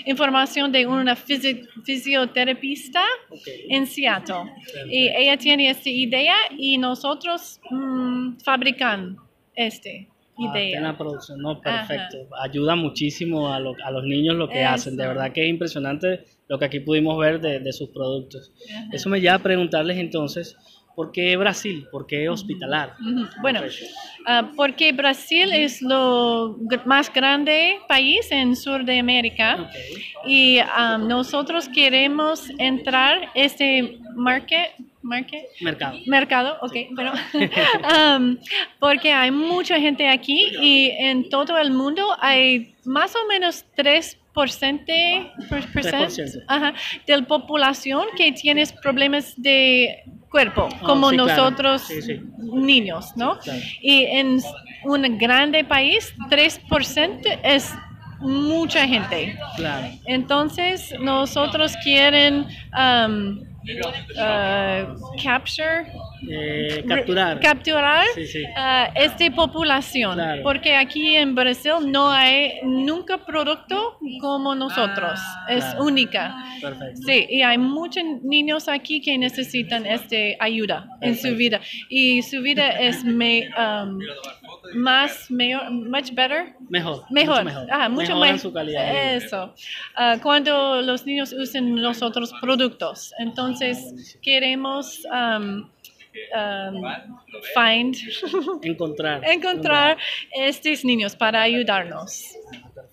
información 0.05 0.71
de 0.73 0.87
una 0.87 1.17
fisi- 1.17 1.67
fisioterapista 1.85 3.03
Ok. 3.31 3.47
en 3.69 3.87
Seattle. 3.87 4.53
Y 4.88 5.09
ella 5.09 5.37
tiene 5.37 5.71
esta 5.71 5.88
idea 5.91 6.35
y 6.57 6.79
nosotros 6.79 7.61
mm, 7.71 8.38
fabrican 8.45 9.17
esta 9.55 9.91
Ah, 10.38 10.43
idea. 10.55 10.67
tiene 10.73 10.83
la 10.83 10.99
producción, 10.99 11.41
no, 11.41 11.62
perfecto. 11.62 12.19
Ayuda 12.43 12.76
muchísimo 12.76 13.50
a, 13.55 13.59
lo- 13.59 13.75
a 13.83 13.91
los 13.91 14.05
niños 14.05 14.37
lo 14.37 14.49
que 14.50 14.62
hacen. 14.65 14.95
De 14.97 15.05
Eso. 15.05 15.15
verdad 15.15 15.33
que 15.33 15.43
es 15.45 15.49
impresionante 15.49 16.25
lo 16.49 16.59
que 16.59 16.67
aquí 16.67 16.81
pudimos 16.81 17.19
ver 17.19 17.41
de, 17.41 17.59
de 17.61 17.73
sus 17.73 17.88
productos. 17.88 18.53
Ajá. 18.71 18.87
Eso 18.93 19.09
me 19.09 19.19
lleva 19.21 19.37
a 19.37 19.38
preguntarles 19.43 19.97
entonces, 19.97 20.55
¿por 20.97 21.12
qué 21.12 21.37
Brasil? 21.37 21.87
¿Por 21.93 22.07
qué 22.07 22.29
hospitalar? 22.29 22.95
Bueno, 23.43 23.61
ah, 24.26 24.50
porque 24.57 24.93
Brasil 24.93 25.53
es 25.53 25.83
lo 25.83 26.57
más 26.87 27.12
grande 27.12 27.79
país 27.87 28.26
en 28.33 28.57
sur 28.57 28.83
de 28.85 28.99
América. 28.99 29.71
Y 30.26 30.59
um, 30.59 31.07
nosotros 31.07 31.69
queremos 31.69 32.49
entrar 32.59 33.29
este 33.35 33.99
market, 34.15 34.71
market 35.03 35.45
Mercado. 35.61 35.99
mercado, 36.07 36.57
ok, 36.62 36.75
bueno, 36.93 37.12
um, 38.17 38.38
porque 38.81 39.12
hay 39.12 39.31
mucha 39.31 39.79
gente 39.79 40.09
aquí 40.09 40.47
y 40.61 40.91
en 40.99 41.29
todo 41.29 41.59
el 41.59 41.71
mundo 41.71 42.03
hay 42.21 42.75
más 42.85 43.15
o 43.15 43.29
menos 43.29 43.67
3% 43.76 44.17
per- 45.49 45.73
percent, 45.73 46.11
3%. 46.11 46.45
ajá, 46.49 46.75
de 47.07 47.17
la 47.17 47.26
población 47.26 48.07
que 48.17 48.33
tiene 48.33 48.65
problemas 48.83 49.35
de 49.37 50.03
cuerpo, 50.30 50.68
Oh, 50.83 50.87
como 50.87 51.11
sí, 51.11 51.16
claro. 51.16 51.30
nosotros 51.42 51.83
Sí, 51.83 52.02
sí. 52.02 52.21
niños, 52.38 53.16
¿no? 53.16 53.38
Claro. 53.38 53.61
Y 53.80 54.04
en 54.04 54.40
un 54.85 55.18
grande 55.18 55.64
país, 55.64 56.12
3% 56.30 57.38
es 57.42 57.73
mucha 58.21 58.87
gente. 58.87 59.38
Claro. 59.56 59.88
Entonces, 60.06 60.95
nosotros 61.00 61.75
quieren 61.83 62.47
um, 62.76 63.38
uh, 63.38 65.23
capture, 65.23 65.87
Eh, 66.28 66.85
capturar. 66.88 67.40
capturar 67.40 68.04
Sí, 68.14 68.26
sí. 68.26 68.42
uh, 68.42 68.90
esta 68.94 69.30
población, 69.35 70.14
Claro. 70.14 70.42
porque 70.42 70.75
aquí 70.76 71.16
en 71.16 71.35
Brasil 71.35 71.75
no 71.87 72.11
hay 72.11 72.54
nunca 72.62 73.18
producto 73.18 73.99
como 74.20 74.54
nosotros, 74.54 75.20
es 75.49 75.64
Claro. 75.64 75.85
única. 75.85 76.35
Perfecto. 76.61 77.02
Sí, 77.06 77.26
y 77.28 77.42
hay 77.42 77.58
muchos 77.58 78.02
niños 78.23 78.68
aquí 78.68 79.00
que 79.00 79.16
necesitan 79.18 79.85
esta 79.87 80.16
ayuda 80.40 80.88
en 81.00 81.16
su 81.16 81.35
vida 81.37 81.61
y 81.88 82.23
su 82.23 82.40
vida 82.42 82.68
es 82.70 83.04
me- 83.04 83.49
um, 83.58 83.99
más, 84.75 85.30
mejor, 85.30 85.70
much 85.70 86.11
better, 86.12 86.54
Mejor. 86.68 87.04
Mejor, 87.11 87.44
Mucho 87.44 87.44
mejor. 87.44 87.70
Ajá, 87.73 87.88
mucho 87.88 88.08
Mejoran 88.08 88.32
más. 88.32 88.42
su 88.42 88.52
calidad. 88.52 89.14
Eso. 89.14 89.54
Ah, 89.94 90.16
cuando 90.23 90.82
los 90.82 91.06
niños 91.06 91.32
usan 91.32 91.80
los 91.80 92.02
otros 92.02 92.32
productos. 92.40 93.12
Entonces, 93.20 94.18
queremos 94.23 95.00
um, 95.06 95.68
um, 96.35 96.82
find, 97.54 97.96
Encontrar. 98.62 99.23
encontrar 99.28 99.99
estos 100.32 100.85
niños 100.85 101.16
para 101.16 101.42
ayudarnos. 101.42 102.37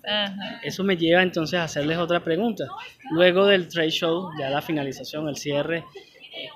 Ajá. 0.06 0.60
Eso 0.62 0.84
me 0.84 0.96
lleva 0.96 1.22
entonces 1.22 1.58
a 1.58 1.64
hacerles 1.64 1.98
otra 1.98 2.22
pregunta. 2.22 2.64
Luego 3.10 3.46
del 3.46 3.68
trade 3.68 3.90
show, 3.90 4.30
ya 4.38 4.50
la 4.50 4.60
finalización, 4.60 5.28
el 5.28 5.36
cierre, 5.36 5.84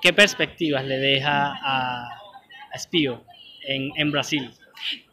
¿qué 0.01 0.13
perspectivas 0.13 0.85
le 0.85 0.99
deja 0.99 1.53
a, 1.61 2.05
a 2.73 2.79
Spio 2.79 3.23
en, 3.67 3.91
en 3.95 4.11
Brasil? 4.11 4.51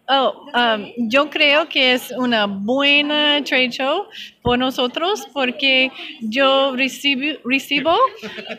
Oh, 0.08 0.46
um, 0.54 0.92
yo 1.08 1.28
creo 1.28 1.68
que 1.68 1.92
es 1.92 2.12
una 2.12 2.46
buena 2.46 3.42
trade 3.42 3.70
show 3.70 4.06
por 4.46 4.60
nosotros 4.60 5.26
porque 5.32 5.90
yo 6.20 6.76
recibo, 6.76 7.36
recibo 7.44 7.96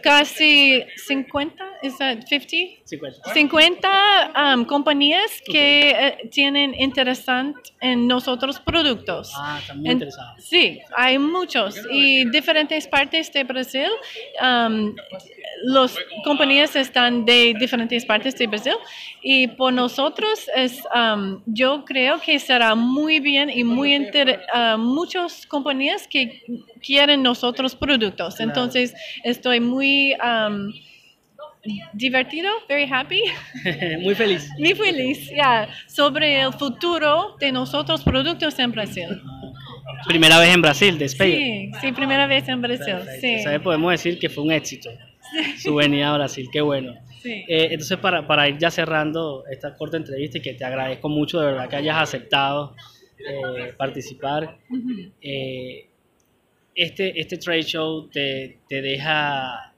casi 0.03 0.83
50, 1.07 1.63
is 1.81 1.97
that 1.97 2.27
50? 2.27 2.83
50. 2.83 3.33
50 3.33 4.33
um, 4.35 4.65
compañías 4.65 5.41
que 5.49 5.91
eh, 5.91 6.29
tienen 6.29 6.75
interesante 6.75 7.71
en 7.79 8.05
nosotros 8.05 8.59
productos. 8.59 9.31
Ah, 9.33 9.61
muy 9.75 9.91
En-. 9.91 10.09
Sí, 10.39 10.81
hay 10.93 11.17
muchos 11.19 11.77
y 11.89 12.29
diferentes 12.31 12.85
partes 12.85 13.31
de 13.31 13.45
Brasil. 13.45 13.89
um, 14.41 14.93
las 15.63 15.95
compañías 16.23 16.75
están 16.75 17.25
de 17.25 17.55
diferentes 17.57 18.05
partes 18.05 18.35
de 18.35 18.47
Brasil 18.47 18.75
y 19.21 19.47
por 19.47 19.73
nosotros 19.73 20.49
es, 20.53 20.83
um, 20.93 21.41
yo 21.45 21.83
creo 21.85 22.19
que 22.19 22.37
será 22.39 22.75
muy 22.75 23.19
bien 23.19 23.49
y 23.49 23.63
muy 23.63 23.95
inter, 23.95 24.41
uh, 24.53 24.77
muchas 24.77 25.45
compañías 25.47 25.76
que 26.09 26.43
quieren 26.81 27.23
nosotros 27.23 27.75
productos. 27.75 28.39
Entonces 28.39 28.93
estoy 29.23 29.59
muy 29.59 30.13
um, 30.15 30.71
divertido, 31.93 32.49
very 32.67 32.87
happy. 32.89 33.23
muy 34.01 34.15
feliz. 34.15 34.49
Muy 34.57 34.73
feliz, 34.73 35.29
ya, 35.35 35.67
sobre 35.87 36.41
el 36.41 36.53
futuro 36.53 37.35
de 37.39 37.51
nosotros 37.51 38.03
productos 38.03 38.57
en 38.59 38.71
Brasil. 38.71 39.21
Primera 40.07 40.39
vez 40.39 40.53
en 40.53 40.61
Brasil, 40.61 40.97
de 40.97 41.09
Spio. 41.09 41.25
Sí, 41.25 41.71
sí, 41.81 41.91
primera 41.91 42.27
vez 42.27 42.47
en 42.47 42.61
Brasil, 42.61 42.97
sí. 43.19 43.37
Podemos 43.63 43.91
decir 43.91 44.19
que 44.19 44.29
fue 44.29 44.43
un 44.43 44.51
éxito 44.51 44.89
su 45.57 45.75
venida 45.75 46.09
a 46.09 46.17
Brasil, 46.17 46.47
qué 46.51 46.61
bueno. 46.61 46.93
sí. 47.21 47.43
Eh, 47.47 47.69
entonces, 47.71 47.97
para, 47.97 48.25
para 48.25 48.47
ir 48.47 48.57
ya 48.57 48.71
cerrando 48.71 49.43
esta 49.51 49.75
corta 49.75 49.97
entrevista 49.97 50.37
y 50.37 50.41
que 50.41 50.53
te 50.53 50.63
agradezco 50.63 51.09
mucho 51.09 51.39
de 51.39 51.47
verdad 51.47 51.67
que 51.67 51.75
hayas 51.75 51.97
aceptado 51.97 52.75
eh, 53.27 53.73
participar, 53.77 54.57
eh, 55.21 55.87
este, 56.75 57.19
este 57.19 57.37
trade 57.37 57.63
show 57.63 58.07
te, 58.09 58.59
te 58.69 58.81
deja 58.81 59.73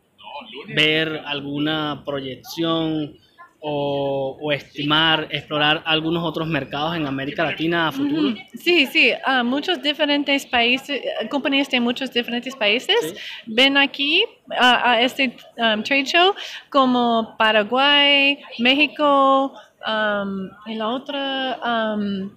ver 0.76 1.22
alguna 1.26 2.04
proyección 2.06 3.18
o, 3.62 4.38
o 4.42 4.52
estimar, 4.54 5.28
explorar 5.32 5.84
algunos 5.86 6.24
otros 6.24 6.48
mercados 6.48 6.96
en 6.96 7.06
América 7.06 7.44
Latina 7.44 7.90
a 7.90 7.92
futuro. 7.92 8.34
Sí, 8.54 8.86
sí, 8.86 9.12
ah, 9.26 9.44
muchos 9.44 9.82
diferentes 9.82 10.46
países, 10.46 11.02
compañías 11.30 11.70
de 11.70 11.80
muchos 11.82 12.12
diferentes 12.14 12.56
países 12.56 12.96
Sí. 13.02 13.16
ven 13.48 13.76
aquí 13.78 14.24
a 14.58 15.02
este 15.02 15.36
um, 15.58 15.84
trade 15.84 16.06
show 16.06 16.34
como 16.70 17.36
Paraguay, 17.38 18.40
México, 18.60 19.54
um, 19.86 20.50
y 20.66 20.76
la 20.76 20.88
otra, 20.90 21.96
um, 21.98 22.32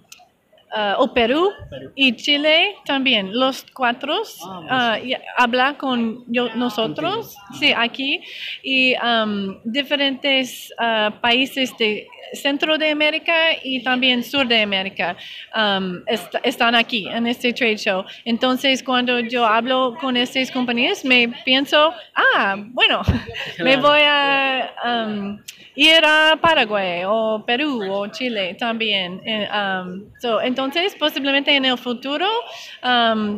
ah, 0.73 0.95
o 0.99 1.13
Perú, 1.13 1.49
Perú. 1.69 1.91
y 1.95 2.15
Chile 2.15 2.75
también, 2.85 3.37
los 3.37 3.65
cuatro, 3.73 4.21
Ah, 4.45 4.93
ah, 4.93 4.99
y 4.99 5.13
habla 5.37 5.77
con 5.77 6.23
yo, 6.27 6.53
nosotros, 6.55 7.35
sí, 7.59 7.71
aquí, 7.75 8.21
y 8.63 8.95
um, 8.95 9.59
diferentes 9.63 10.73
ah, 10.79 11.11
países 11.21 11.75
de 11.77 12.07
centro 12.33 12.77
de 12.77 12.89
América 12.89 13.33
y 13.63 13.83
también 13.83 14.23
sur 14.23 14.47
de 14.47 14.61
América 14.61 15.15
um, 15.55 16.01
están 16.43 16.75
aquí 16.75 17.07
en 17.07 17.27
este 17.27 17.53
trade 17.53 17.77
show. 17.77 18.03
Entonces, 18.25 18.81
cuando 18.81 19.19
yo 19.19 19.45
hablo 19.45 19.95
con 19.99 20.17
estas 20.17 20.51
compañías, 20.51 21.03
me 21.05 21.29
pienso, 21.45 21.93
ah, 22.15 22.55
bueno, 22.57 23.01
me 23.59 23.77
voy 23.77 24.01
a 24.01 24.73
um, 24.85 25.39
ir 25.75 26.03
a 26.03 26.37
Paraguay 26.41 27.03
o 27.05 27.43
Perú 27.45 27.81
o 27.91 28.07
Chile 28.07 28.55
también. 28.59 29.21
Eh, 29.25 29.47
um, 29.51 30.03
entonces, 30.43 30.95
posiblemente 30.95 31.55
en 31.55 31.65
el 31.65 31.77
futuro, 31.77 32.27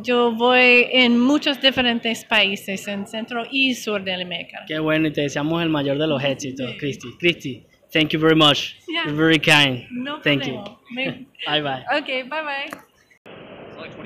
yo 0.03 0.31
voy 0.31 0.87
en 0.91 1.19
muchos 1.19 1.59
diferentes 1.61 2.23
países 2.25 2.87
en 2.87 3.07
centro 3.07 3.43
y 3.49 3.73
sur 3.73 4.03
de 4.03 4.13
América. 4.13 4.63
Qué 4.67 4.79
bueno, 4.79 5.07
y 5.07 5.11
te 5.11 5.21
deseamos 5.21 5.61
el 5.61 5.69
mayor 5.69 5.97
de 5.97 6.07
los 6.07 6.23
éxitos, 6.23 6.71
Cristi. 6.79 7.07
Cristi. 7.19 7.63
Thank 7.95 8.11
you 8.11 8.19
very 8.19 8.35
much. 8.35 8.75
Yeah. 8.95 9.07
You're 9.07 9.15
very 9.15 9.39
kind. 9.39 9.83
No 9.91 10.21
Thank 10.21 10.43
problema. 10.43 10.77
you. 10.95 11.25
bye 11.47 11.61
bye. 11.61 11.83
Okay, 11.99 12.23
bye 12.23 12.43
bye. 12.43 12.69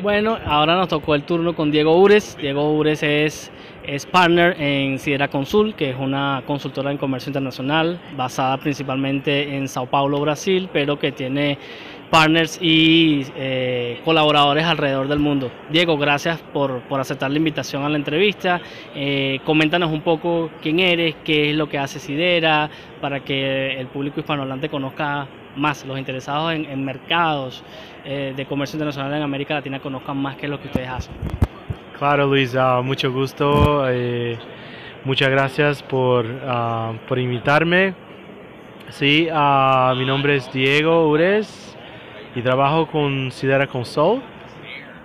Bueno, 0.01 0.37
ahora 0.45 0.75
nos 0.75 0.87
tocó 0.87 1.13
el 1.13 1.23
turno 1.23 1.55
con 1.55 1.69
Diego 1.71 1.95
Ures. 1.95 2.35
Diego 2.37 2.71
Ures 2.73 3.03
es, 3.03 3.51
es 3.85 4.05
partner 4.07 4.55
en 4.59 4.97
Sidera 4.97 5.27
Consul, 5.27 5.75
que 5.75 5.91
es 5.91 5.95
una 5.99 6.41
consultora 6.47 6.89
en 6.91 6.97
comercio 6.97 7.29
internacional 7.29 7.99
basada 8.15 8.57
principalmente 8.57 9.55
en 9.55 9.67
Sao 9.67 9.85
Paulo, 9.85 10.19
Brasil, 10.21 10.69
pero 10.73 10.97
que 10.97 11.11
tiene 11.11 11.59
partners 12.09 12.59
y 12.61 13.25
eh, 13.35 14.01
colaboradores 14.03 14.65
alrededor 14.65 15.07
del 15.07 15.19
mundo. 15.19 15.51
Diego, 15.69 15.97
gracias 15.97 16.39
por, 16.53 16.81
por 16.81 16.99
aceptar 16.99 17.31
la 17.31 17.37
invitación 17.37 17.83
a 17.83 17.89
la 17.89 17.97
entrevista. 17.97 18.61
Eh, 18.95 19.39
coméntanos 19.45 19.91
un 19.91 20.01
poco 20.01 20.49
quién 20.61 20.79
eres, 20.79 21.15
qué 21.23 21.51
es 21.51 21.55
lo 21.55 21.69
que 21.69 21.77
hace 21.77 21.99
Sidera, 21.99 22.69
para 23.01 23.21
que 23.21 23.79
el 23.79 23.87
público 23.87 24.19
hispanohablante 24.19 24.69
conozca 24.69 25.27
más, 25.55 25.85
los 25.85 25.97
interesados 25.97 26.53
en, 26.53 26.85
mercados 26.85 27.63
eh, 28.05 28.33
de 28.35 28.45
comercio 28.45 28.77
internacional 28.77 29.13
en 29.13 29.23
América 29.23 29.55
Latina 29.55 29.79
conozcan 29.79 30.17
más 30.17 30.35
que 30.35 30.47
lo 30.47 30.59
que 30.59 30.67
ustedes 30.67 30.89
hacen. 30.89 31.13
Claro, 31.97 32.27
Luis, 32.27 32.55
uh, 32.55 32.81
mucho 32.81 33.11
gusto. 33.11 33.85
muchas 35.03 35.29
gracias 35.29 35.83
por, 35.83 36.25
uh, 36.25 36.95
por 37.07 37.19
invitarme. 37.19 37.93
Sí, 38.89 39.27
uh, 39.29 39.95
mi 39.95 40.05
nombre 40.05 40.37
es 40.37 40.51
Diego 40.51 41.09
Ures 41.09 41.69
y 42.35 42.41
trabajo 42.41 42.87
con 42.87 43.31
Sidera 43.31 43.67
Consult. 43.67 44.23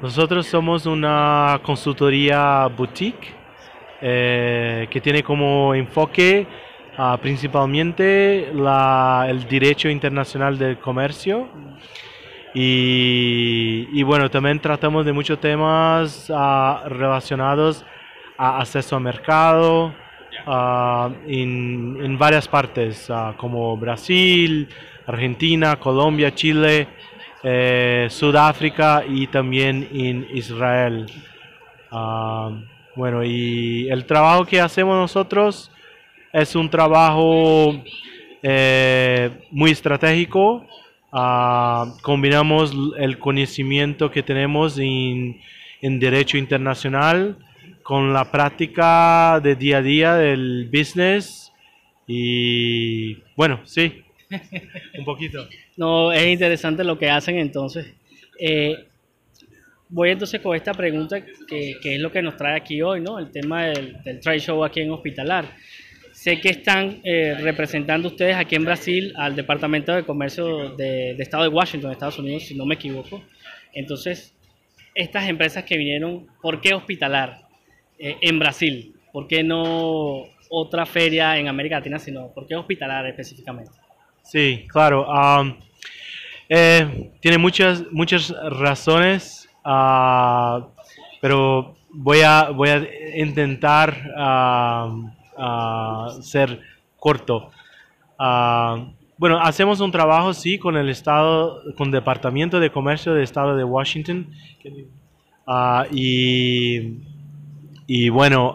Nosotros 0.02 0.46
somos 0.46 0.86
una 0.86 1.60
consultoría 1.62 2.66
boutique 2.66 3.32
eh, 4.02 4.86
que 4.90 5.00
tiene 5.00 5.22
como 5.22 5.74
enfoque 5.74 6.46
ah, 6.98 7.16
principalmente 7.20 8.50
el 8.50 9.48
derecho 9.48 9.88
internacional 9.88 10.58
del 10.58 10.78
comercio. 10.78 11.48
Y, 12.56 14.02
bueno, 14.04 14.30
también 14.30 14.60
tratamos 14.60 15.04
de 15.04 15.12
muchos 15.12 15.40
temas 15.40 16.30
ah, 16.32 16.84
relacionados 16.86 17.84
a 18.36 18.60
acceso 18.60 18.94
a 18.94 19.00
mercado 19.00 19.94
ah, 20.46 21.10
en, 21.26 22.16
varias 22.18 22.46
partes, 22.46 23.10
como 23.38 23.76
Brasil, 23.76 24.68
Argentina, 25.06 25.76
Colombia, 25.76 26.34
Chile, 26.34 26.88
eh, 27.44 28.06
Sudáfrica 28.10 29.04
y 29.06 29.26
también 29.26 29.88
en 29.92 30.26
Israel. 30.32 31.06
Ah, 31.90 32.50
bueno, 32.96 33.22
y 33.22 33.86
el 33.90 34.06
trabajo 34.06 34.46
que 34.46 34.60
hacemos 34.60 34.96
nosotros 34.96 35.70
es 36.32 36.56
un 36.56 36.70
trabajo 36.70 37.76
eh, 38.42 39.30
muy 39.50 39.70
estratégico. 39.72 40.66
Ah, 41.12 41.92
combinamos 42.02 42.72
el 42.98 43.18
conocimiento 43.18 44.10
que 44.10 44.22
tenemos 44.22 44.78
en, 44.78 45.38
en 45.82 46.00
derecho 46.00 46.38
internacional 46.38 47.36
con 47.82 48.14
la 48.14 48.30
práctica 48.30 49.38
de 49.40 49.54
día 49.54 49.76
a 49.76 49.83
día 49.83 50.14
del 50.14 50.70
business 50.72 51.52
y 52.07 53.14
bueno, 53.37 53.61
sí, 53.64 54.03
un 54.99 55.05
poquito. 55.05 55.49
No, 55.77 56.12
es 56.12 56.27
interesante 56.27 56.85
lo 56.85 56.99
que 56.99 57.11
hacen 57.11 57.38
entonces. 57.38 57.87
Eh, 58.38 58.87
voy 59.88 60.11
entonces 60.11 60.40
con 60.40 60.57
esta 60.57 60.75
pregunta 60.75 61.25
que, 61.49 61.79
es 61.83 62.01
lo 62.01 62.11
que 62.11 62.23
nos 62.23 62.37
trae 62.37 62.57
aquí 62.57 62.83
hoy, 62.83 63.01
¿no? 63.01 63.18
El 63.18 63.31
tema 63.31 63.66
del, 63.66 64.20
trade 64.20 64.40
show 64.40 64.64
aquí 64.64 64.81
en 64.81 64.90
Hospitalar. 64.90 65.47
Sé 66.12 66.40
que 66.40 66.49
están 66.49 67.01
eh, 67.05 67.37
representando 67.40 68.09
ustedes 68.09 68.37
aquí 68.37 68.55
en 68.55 68.64
Brasil 68.64 69.12
al 69.16 69.37
Departamento 69.37 69.92
de 69.92 70.05
Comercio 70.05 70.75
de, 70.75 71.12
Estado 71.18 71.44
de 71.44 71.49
Washington, 71.49 71.92
Estados 71.92 72.18
Unidos, 72.18 72.44
si 72.44 72.55
no 72.55 72.66
me 72.66 72.77
equivoco. 72.77 73.23
Entonces, 73.73 74.35
estas 74.94 75.29
empresas 75.29 75.64
que 75.64 75.77
vinieron, 75.77 76.27
¿por 76.40 76.61
qué 76.61 76.75
Hospitalar 76.75 77.42
eh, 77.99 78.16
en 78.20 78.38
Brasil? 78.38 78.94
¿Por 79.12 79.29
qué 79.29 79.42
no 79.42 80.25
otra 80.51 80.87
feria 80.87 81.37
en 81.38 81.49
América 81.49 81.77
Latina, 81.77 81.99
sino 81.99 82.33
por 82.33 82.47
qué 82.47 82.57
Hospitalar 82.57 83.07
específicamente? 83.07 83.84
Sí, 84.24 84.66
claro. 84.68 85.06
Eh, 86.48 87.12
tiene 87.20 87.38
muchas, 87.38 87.84
muchas 87.92 88.34
razones, 88.50 89.48
ah, 89.64 90.66
pero 91.20 91.76
voy 91.90 92.20
a, 92.22 92.50
voy 92.50 92.70
a 92.70 92.87
intentar 93.16 93.96
ser 96.22 96.60
corto. 96.98 97.50
Ah, 98.18 98.88
bueno, 99.18 99.38
hacemos 99.40 99.80
un 99.80 99.92
trabajo, 99.92 100.32
sí, 100.32 100.58
con 100.58 100.76
el 100.76 100.88
Estado, 100.88 101.60
con 101.76 101.90
Departamento 101.90 102.58
de 102.58 102.72
Comercio 102.72 103.14
del 103.14 103.22
Estado 103.24 103.56
de 103.56 103.64
Washington. 103.64 104.28
Ah, 105.46 105.87
y, 105.92 106.98
y, 107.87 108.08
bueno, 108.08 108.54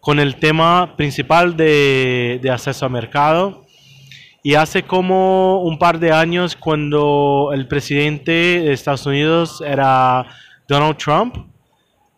con 0.00 0.18
el 0.18 0.36
tema 0.36 0.96
principal 0.96 1.56
de, 1.56 2.40
de 2.42 2.50
acceso 2.50 2.86
a 2.86 2.88
mercado 2.88 3.61
y 4.42 4.54
hace 4.54 4.82
como 4.82 5.62
un 5.62 5.78
par 5.78 6.00
de 6.00 6.10
años, 6.10 6.56
cuando 6.56 7.50
el 7.54 7.68
presidente 7.68 8.32
de 8.32 8.72
Estados 8.72 9.06
Unidos 9.06 9.62
era 9.64 10.26
Donald 10.66 10.96
Trump, 10.96 11.36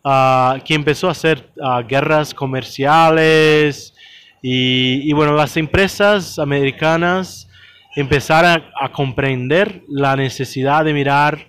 uh, 0.04 0.58
que 0.64 0.74
empezó 0.74 1.08
a 1.08 1.10
hacer 1.10 1.50
ah, 1.62 1.82
guerras 1.82 2.32
comerciales 2.32 3.94
y, 4.40 5.12
bueno, 5.12 5.32
las 5.32 5.56
empresas 5.56 6.38
americanas 6.38 7.48
empezaron 7.96 8.62
a, 8.78 8.92
comprender 8.92 9.82
la 9.88 10.16
necesidad 10.16 10.84
de 10.84 10.92
mirar 10.92 11.46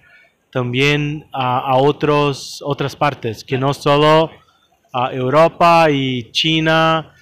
también 0.49 1.25
a 1.33 1.75
otros, 1.75 2.61
otras 2.65 2.95
partes, 2.95 3.43
que 3.43 3.57
no 3.57 3.73
solo 3.73 4.31
a 4.93 5.11
Europa 5.11 5.89
y 5.91 6.31
China, 6.31 7.14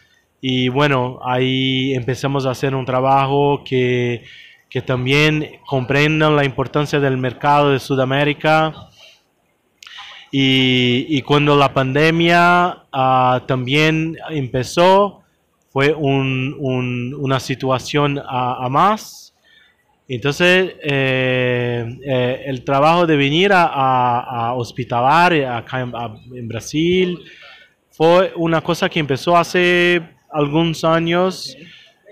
y 0.46 0.68
bueno, 0.68 1.22
ahí 1.24 1.94
empezamos 1.94 2.46
a 2.46 2.52
hacer 2.52 2.76
un 2.76 2.84
trabajo 2.84 3.64
que, 3.64 4.26
que 4.70 4.82
también 4.82 5.62
comprenda 5.66 6.30
la 6.30 6.44
importancia 6.44 7.00
del 7.00 7.16
mercado 7.16 7.72
de 7.72 7.80
Sudamérica. 7.80 8.90
Y, 10.34 11.06
y 11.08 11.22
cuando 11.22 11.56
la 11.56 11.74
pandemia 11.74 12.84
ah, 12.92 13.42
también 13.48 14.18
empezó, 14.32 15.22
fue 15.70 15.94
un, 15.94 16.58
un, 16.60 17.16
una 17.18 17.40
situación 17.40 18.22
a, 18.22 18.68
más. 18.70 19.34
Entonces, 20.10 20.76
eh, 20.84 22.00
eh, 22.06 22.44
el 22.48 22.66
trabajo 22.66 23.08
de 23.08 23.16
venir 23.16 23.54
a, 23.54 23.64
a, 23.64 24.48
a 24.48 24.54
hospitalar 24.56 25.34
acá 25.46 25.80
en, 25.80 25.94
en, 26.36 26.48
Brasil 26.50 27.18
fue 27.92 28.34
una 28.36 28.60
cosa 28.60 28.90
que 28.90 29.00
empezó 29.00 29.38
hace 29.38 30.13
algunos 30.34 30.84
años 30.84 31.56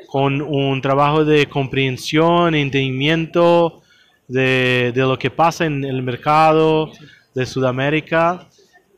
con 0.08 0.42
un 0.42 0.82
trabajo 0.82 1.24
de 1.24 1.48
comprensión, 1.48 2.54
entendimiento 2.54 3.82
de, 4.28 4.92
de, 4.94 5.02
lo 5.02 5.18
que 5.18 5.30
pasa 5.30 5.66
en 5.66 5.84
el 5.84 6.02
mercado 6.04 6.92
de 7.34 7.46
Sudamérica, 7.46 8.48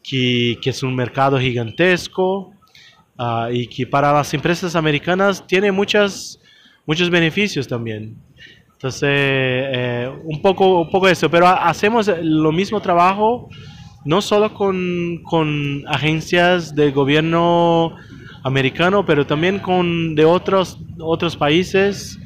que, 0.04 0.58
que 0.62 0.72
es 0.72 0.84
un 0.84 0.96
mercado 0.96 1.40
gigantesco 1.40 2.54
ah, 3.18 3.50
y 3.52 3.68
que 3.68 3.88
para 3.88 4.12
las 4.12 4.34
empresas 4.34 4.76
americanas 4.76 5.46
tiene 5.48 5.72
muchas, 5.72 6.40
muchos 6.86 7.10
beneficios 7.10 7.68
también. 7.68 8.16
Entonces, 8.74 9.10
eh, 9.12 10.12
un, 10.26 10.42
poco, 10.42 10.82
un 10.82 10.90
poco 10.90 11.08
eso, 11.08 11.30
pero 11.30 11.48
hacemos 11.48 12.12
lo 12.22 12.52
mismo 12.52 12.82
trabajo 12.82 13.50
no 14.06 14.22
solo 14.22 14.54
con, 14.54 15.22
con 15.24 15.84
agencias 15.88 16.76
del 16.76 16.92
gobierno 16.92 17.96
americano, 18.44 19.06
pero 19.06 19.26
también 19.26 19.60
con 19.60 20.16
de 20.16 20.26
otros, 20.26 20.78
otros 21.00 21.36
países 21.36 22.20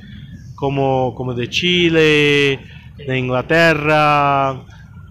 como, 0.56 1.14
como 1.16 1.34
de 1.34 1.48
Chile, 1.48 2.60
de 2.98 3.18
Inglaterra, 3.18 4.54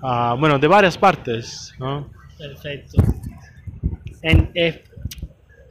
uh, 0.03 0.37
bueno, 0.39 0.59
de 0.59 0.67
varias 0.67 0.99
partes. 0.99 1.73
¿no? 1.79 2.11
Perfecto. 2.37 3.03
es 4.55 4.81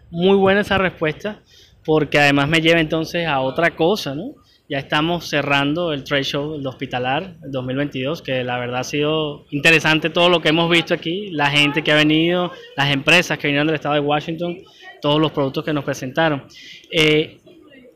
muy 0.10 0.38
buena 0.38 0.62
esa 0.62 0.78
respuesta 0.78 1.42
porque 1.84 2.18
además 2.18 2.48
me 2.48 2.62
lleva 2.62 2.80
entonces 2.80 3.28
a 3.28 3.42
otra 3.42 3.76
cosa, 3.76 4.16
¿no? 4.16 4.36
ya 4.68 4.80
estamos 4.80 5.28
cerrando 5.30 5.94
el 5.94 6.04
trade 6.04 6.24
show 6.24 6.58
del 6.58 6.66
Hospitalar 6.66 7.36
2022, 7.48 8.22
que 8.22 8.44
la 8.44 8.58
verdad 8.58 8.80
ha 8.80 8.84
sido 8.84 9.46
interesante 9.52 10.10
todo 10.10 10.30
lo 10.30 10.42
que 10.42 10.50
hemos 10.50 10.70
visto 10.72 10.94
aquí, 10.94 11.30
la 11.30 11.52
gente 11.52 11.84
que 11.84 11.92
ha 11.92 11.96
venido, 11.96 12.52
las 12.76 12.92
empresas 12.92 13.38
que 13.38 13.48
vinieron 13.48 13.68
del 13.68 13.76
estado 13.76 13.96
de 13.96 14.02
Washington, 14.02 14.58
todos 15.02 15.20
los 15.20 15.32
productos 15.32 15.64
que 15.64 15.74
nos 15.74 15.84
presentaron. 15.84 16.44
Eh, 16.92 17.40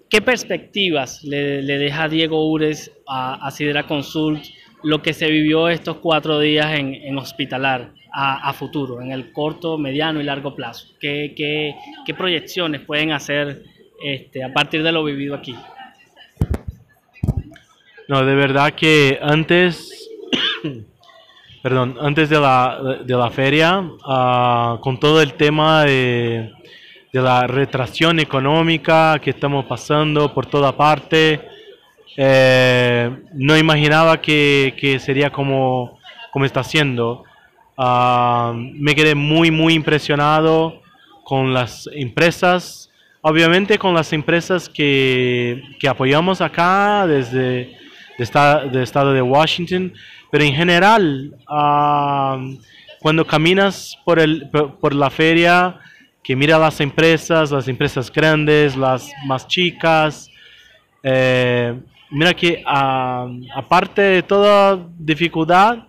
¿Qué 0.10 0.22
perspectivas 0.22 1.24
le, 1.24 1.62
deja 1.62 2.10
Diego 2.10 2.50
Ures 2.50 2.92
a, 3.08 3.46
a 3.46 3.52
Sidera 3.52 3.86
Consult 3.86 4.44
lo 4.82 5.02
que 5.02 5.14
se 5.14 5.30
vivió 5.30 5.70
estos 5.70 5.98
cuatro 5.98 6.40
días 6.40 6.80
en, 6.80 6.96
en 6.96 7.18
Hospitalar 7.18 7.92
a, 8.12 8.52
futuro, 8.54 9.02
en 9.02 9.12
el 9.12 9.32
corto, 9.32 9.78
mediano 9.78 10.20
y 10.20 10.24
largo 10.24 10.56
plazo? 10.56 10.88
¿Qué, 11.00 11.34
qué, 11.36 11.76
qué 12.06 12.14
proyecciones 12.16 12.82
pueden 12.82 13.12
hacer 13.12 13.64
este, 14.04 14.44
a 14.44 14.52
partir 14.52 14.82
de 14.82 14.92
lo 14.92 15.04
vivido 15.04 15.36
aquí? 15.36 15.56
No, 18.08 18.26
de 18.26 18.34
verdad 18.34 18.74
que 18.74 19.20
antes, 19.22 20.10
perdón, 21.62 21.98
antes 22.02 22.30
de 22.30 22.40
la, 22.40 23.00
de 23.06 23.16
la 23.16 23.30
feria, 23.30 23.80
uh, 23.80 24.80
con 24.80 25.00
todo 25.00 25.22
el 25.22 25.34
tema 25.36 25.84
de, 25.84 26.52
de, 27.12 27.22
la 27.22 27.48
retracción 27.48 28.20
económica 28.20 29.20
que 29.20 29.32
estamos 29.32 29.66
pasando 29.66 30.34
por 30.34 30.46
toda 30.46 30.76
parte, 30.76 31.42
eh, 32.18 33.10
no 33.34 33.58
imaginaba 33.58 34.22
que, 34.22 34.76
que, 34.78 35.00
sería 35.00 35.30
como, 35.30 36.00
como 36.32 36.46
está 36.46 36.64
siendo. 36.64 37.24
Uh, 37.78 38.54
me 38.54 38.94
quedé 38.94 39.16
muy, 39.16 39.52
muy 39.52 39.74
impresionado 39.74 40.82
con 41.24 41.54
las 41.54 41.90
empresas, 41.94 42.90
obviamente 43.22 43.78
con 43.78 43.94
las 43.94 44.12
empresas 44.12 44.68
que, 44.68 45.64
que 45.80 45.88
apoyamos 45.88 46.42
acá 46.42 47.06
desde 47.08 47.80
de, 48.20 48.84
estado 48.84 49.14
de 49.14 49.22
Washington, 49.22 49.94
pero 50.32 50.44
en 50.44 50.54
general, 50.54 51.34
cuando 53.00 53.26
caminas 53.26 53.98
por, 54.04 54.20
el, 54.20 54.50
por, 54.50 54.94
la 54.94 55.10
feria, 55.10 55.80
que 56.24 56.36
mira 56.36 56.58
las 56.58 56.80
empresas, 56.82 57.52
las 57.52 57.68
empresas 57.68 58.12
grandes, 58.12 58.76
las 58.76 59.12
más 59.26 59.48
chicas, 59.48 60.30
eh, 61.04 61.80
mira 62.12 62.34
que 62.34 62.64
aparte 62.66 64.02
de 64.02 64.24
toda 64.24 64.88
dificultad, 64.98 65.88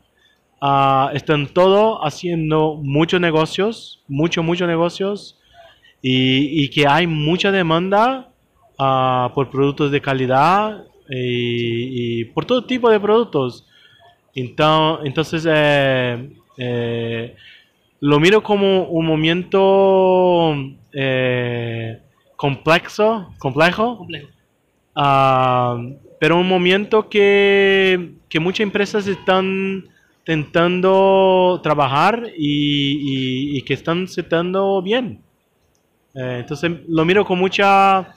ah, 0.61 1.11
están 1.15 1.47
todos 1.47 1.99
haciendo 2.03 2.77
muchos 2.83 3.21
negocios, 3.21 4.03
muchos, 4.09 4.45
muchos 4.45 4.69
negocios, 4.69 5.37
y, 6.03 6.69
que 6.71 6.87
hay 6.87 7.07
mucha 7.07 7.53
demanda 7.53 8.33
ah, 8.79 9.31
por 9.35 9.51
productos 9.51 9.91
de 9.91 10.01
calidad 10.01 10.85
y, 11.11 12.25
por 12.27 12.45
todo 12.45 12.65
tipo 12.65 12.89
de 12.91 13.01
productos. 13.01 13.67
Entonces, 14.35 15.47
eh, 15.49 16.31
eh, 16.57 17.37
lo 18.01 18.19
miro 18.19 18.43
como 18.43 18.85
un 18.85 19.07
momento 19.07 20.57
eh, 20.93 22.01
complejo, 22.37 23.35
complejo, 23.39 24.07
ah, 24.95 25.79
pero 26.19 26.39
un 26.39 26.49
momento 26.49 27.09
que, 27.09 28.13
que, 28.29 28.41
muchas 28.41 28.61
empresas 28.61 29.07
están 29.07 29.85
intentando 30.21 31.61
trabajar 31.63 32.27
y, 32.37 33.59
y 33.59 33.63
que 33.63 33.75
están 33.75 34.09
setando 34.09 34.81
bien. 34.83 35.23
entonces, 36.15 36.71
lo 36.89 37.05
miro 37.05 37.25
con 37.25 37.39
mucha 37.39 38.15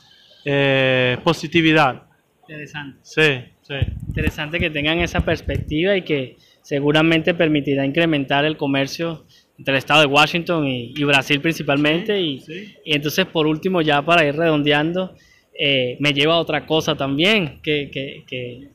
positividad. 1.24 2.04
Interesante. 2.48 3.00
Sí, 3.04 3.46
sí. 3.62 3.76
Interesante 4.08 4.60
que 4.60 4.70
tengan 4.70 5.00
esa 5.00 5.22
perspectiva 5.22 5.96
y 5.96 6.02
que 6.04 6.38
seguramente 6.62 7.34
permitirá 7.34 7.86
incrementar 7.86 8.46
el 8.46 8.58
comercio 8.58 9.26
entre 9.64 9.76
el 9.76 9.78
estado 9.78 10.02
de 10.02 10.08
Washington 10.08 10.68
y, 10.68 11.04
Brasil 11.06 11.40
principalmente. 11.40 12.20
Y, 12.20 12.44
entonces, 12.84 13.26
por 13.26 13.48
último, 13.48 13.82
ya 13.82 14.02
para 14.02 14.26
ir 14.26 14.36
redondeando, 14.36 15.16
eh, 15.58 15.96
me 16.02 16.12
lleva 16.12 16.34
a 16.34 16.40
otra 16.40 16.66
cosa 16.66 16.98
también 16.98 17.62
que, 17.64 17.90
que, 17.90 18.26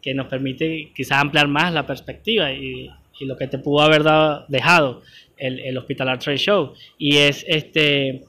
que, 0.00 0.14
nos 0.14 0.28
permite 0.28 0.90
quizás 0.94 1.18
ampliar 1.18 1.46
más 1.46 1.74
la 1.74 1.84
perspectiva 1.84 2.50
y, 2.52 2.88
y 3.20 3.26
lo 3.26 3.36
que 3.36 3.48
te 3.48 3.58
pudo 3.58 3.82
haber 3.82 4.02
dado, 4.02 4.46
dejado 4.48 5.02
el, 5.36 5.60
el 5.60 5.76
Hospital 5.76 6.18
Trade 6.18 6.38
Show. 6.38 6.72
Y 6.96 7.18
es, 7.18 7.44
este, 7.46 8.22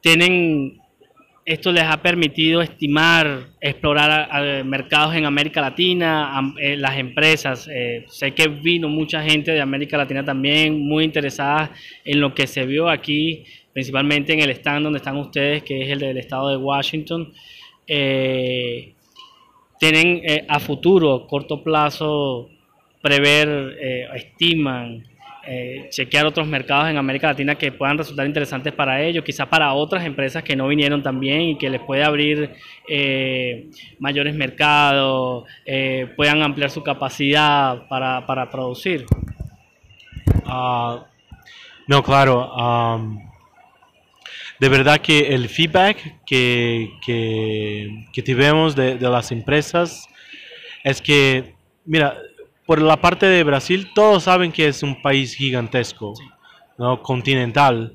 tienen 0.00 0.80
esto 1.46 1.70
les 1.70 1.84
ha 1.84 2.02
permitido 2.02 2.60
estimar, 2.60 3.50
explorar 3.60 4.64
mercados 4.64 5.14
en 5.14 5.26
América 5.26 5.60
Latina, 5.60 6.42
eh, 6.60 6.76
las 6.76 6.98
empresas. 6.98 7.68
Eh, 7.72 8.04
sé 8.08 8.32
que 8.32 8.48
vino 8.48 8.88
mucha 8.88 9.22
gente 9.22 9.52
de 9.52 9.60
América 9.60 9.96
Latina 9.96 10.24
también, 10.24 10.80
muy 10.80 11.04
interesada 11.04 11.70
en 12.04 12.20
lo 12.20 12.34
que 12.34 12.48
se 12.48 12.66
vio 12.66 12.88
aquí, 12.88 13.44
principalmente 13.72 14.32
en 14.32 14.40
el 14.40 14.50
stand 14.50 14.82
donde 14.82 14.96
están 14.96 15.16
ustedes, 15.18 15.62
que 15.62 15.82
es 15.82 15.88
el 15.90 16.00
del 16.00 16.18
estado 16.18 16.48
de 16.48 16.56
Washington. 16.56 17.32
Eh, 17.86 18.94
tienen 19.78 20.22
a 20.48 20.58
futuro, 20.58 21.28
corto 21.28 21.62
plazo, 21.62 22.50
prever, 23.00 23.78
estiman 24.14 25.04
eh, 25.48 25.88
chequear 25.90 26.26
otros 26.26 26.46
mercados 26.46 26.88
en 26.88 26.96
América 26.96 27.28
Latina 27.28 27.54
que 27.54 27.70
puedan 27.70 27.96
resultar 27.96 28.26
interesantes 28.26 28.72
para 28.72 29.00
ellos, 29.02 29.24
quizás 29.24 29.46
para 29.46 29.72
otras 29.74 30.04
empresas 30.04 30.42
que 30.42 30.56
no 30.56 30.66
vinieron 30.66 31.02
también 31.02 31.40
y 31.42 31.58
que 31.58 31.70
les 31.70 31.80
puede 31.80 32.02
abrir 32.02 32.50
eh, 32.88 33.70
mayores 33.98 34.34
mercados, 34.34 35.44
eh, 35.64 36.12
puedan 36.16 36.42
ampliar 36.42 36.70
su 36.70 36.82
capacidad 36.82 37.86
para, 37.88 38.26
para 38.26 38.50
producir. 38.50 39.06
Ah, 40.44 41.06
no, 41.86 42.02
claro. 42.02 42.50
de 44.58 44.68
verdad 44.68 44.98
que 44.98 45.34
el 45.34 45.48
feedback 45.48 46.24
que, 46.26 46.90
que, 47.04 48.06
que 48.12 48.22
tuvimos 48.22 48.74
de, 48.74 48.96
de 48.96 49.08
las 49.08 49.30
empresas 49.30 50.08
es 50.82 51.00
que, 51.00 51.54
mira, 51.84 52.16
por 52.66 52.82
la 52.82 53.00
parte 53.00 53.26
de 53.26 53.44
Brasil, 53.44 53.90
todos 53.94 54.24
saben 54.24 54.52
que 54.52 54.68
es 54.68 54.82
un 54.82 55.00
país 55.00 55.34
gigantesco, 55.34 56.14
¿no? 56.78 57.02
continental. 57.02 57.94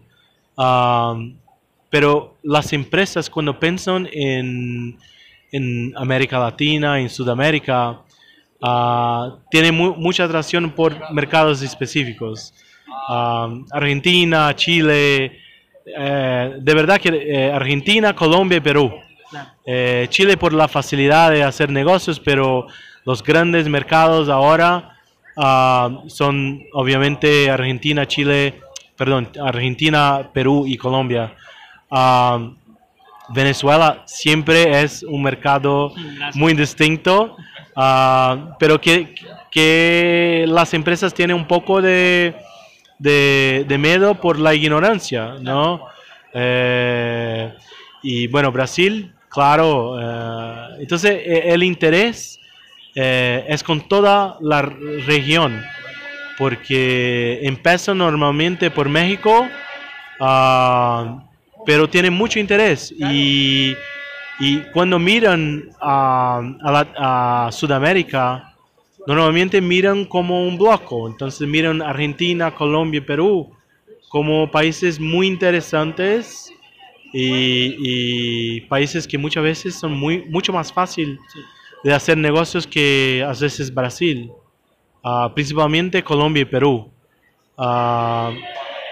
pero 1.89 2.37
las 2.43 2.71
empresas 2.73 3.29
cuando 3.29 3.59
piensan 3.59 4.07
en, 4.11 4.97
en 5.51 5.93
América 5.97 6.39
Latina, 6.39 6.99
en 6.99 7.09
Sudamérica, 7.09 8.01
uh, 8.61 9.37
tienen 9.49 9.75
mucha 9.75 10.23
atracción 10.23 10.71
por 10.71 11.11
mercados 11.13 11.61
específicos. 11.61 12.53
Argentina, 13.71 14.55
Chile, 14.55 15.39
eh, 15.85 16.55
de 16.59 16.73
verdad 16.73 16.99
que 16.99 17.09
eh, 17.09 17.51
Argentina, 17.51 18.15
Colombia 18.15 18.57
y 18.57 18.61
Perú. 18.61 18.91
Eh, 19.65 20.07
Chile 20.09 20.37
por 20.37 20.53
la 20.53 20.67
facilidad 20.67 21.31
de 21.31 21.43
hacer 21.43 21.69
negocios, 21.69 22.19
pero 22.19 22.67
los 23.05 23.23
grandes 23.23 23.67
mercados 23.67 24.29
ahora 24.29 24.97
ah, 25.37 25.89
son 26.07 26.63
obviamente 26.73 27.49
Argentina, 27.49 28.07
Chile, 28.07 28.61
perdón, 28.95 29.29
Argentina, 29.43 30.29
Perú 30.33 30.65
y 30.67 30.77
Colombia. 30.77 31.33
Ah, 31.89 32.51
Venezuela 33.33 34.03
siempre 34.05 34.81
es 34.81 35.03
un 35.03 35.23
mercado 35.23 35.93
muy 36.35 36.53
distinto, 36.53 37.37
ah, 37.75 38.55
pero 38.59 38.79
que, 38.79 39.15
que, 39.49 40.45
las 40.47 40.73
empresas 40.73 41.13
tienen 41.13 41.35
un 41.35 41.47
poco 41.47 41.81
de, 41.81 42.35
de, 42.99 43.77
miedo 43.79 44.15
por 44.15 44.37
la 44.37 44.53
ignorancia, 44.53 45.35
¿no? 45.39 45.87
Eh, 46.33 47.53
y 48.03 48.27
bueno, 48.27 48.51
Brasil, 48.51 49.13
claro, 49.29 49.97
eh, 49.99 50.77
entonces 50.81 51.11
e, 51.25 51.53
el 51.53 51.63
interés 51.63 52.40
eh, 52.95 53.45
es 53.47 53.63
con 53.63 53.87
toda 53.87 54.37
la 54.41 54.61
región, 54.61 55.63
porque 56.37 57.39
empieza 57.43 57.93
normalmente 57.93 58.71
por 58.71 58.89
México, 58.89 59.47
ah, 60.19 61.23
pero 61.65 61.89
tiene 61.89 62.09
mucho 62.09 62.39
interés. 62.39 62.91
Y, 62.91 63.75
y 64.39 64.57
cuando 64.73 64.97
miran 64.97 65.69
a, 65.79 67.49
Sudamérica, 67.51 68.55
normalmente 69.05 69.61
miran 69.61 70.05
como 70.05 70.47
un 70.47 70.57
bloque, 70.57 70.95
entonces 71.07 71.47
miran 71.47 71.81
Argentina, 71.81 72.51
Colombia, 72.51 73.05
Perú 73.05 73.51
como 74.09 74.51
países 74.51 74.99
muy 74.99 75.27
interesantes 75.27 76.51
y, 77.13 78.59
países 78.61 79.07
que 79.07 79.17
muchas 79.17 79.43
veces 79.43 79.75
son 79.75 79.93
muy, 79.93 80.25
mucho 80.29 80.51
más 80.51 80.73
fácil 80.73 81.17
de 81.83 81.93
hacer 81.93 82.17
negocios 82.17 82.67
que 82.67 83.23
a 83.25 83.33
veces 83.33 83.73
Brasil, 83.73 84.31
ah, 85.03 85.31
principalmente 85.33 86.03
Colombia 86.03 86.41
y 86.41 86.45
Perú. 86.45 86.91
Ah, 87.57 88.31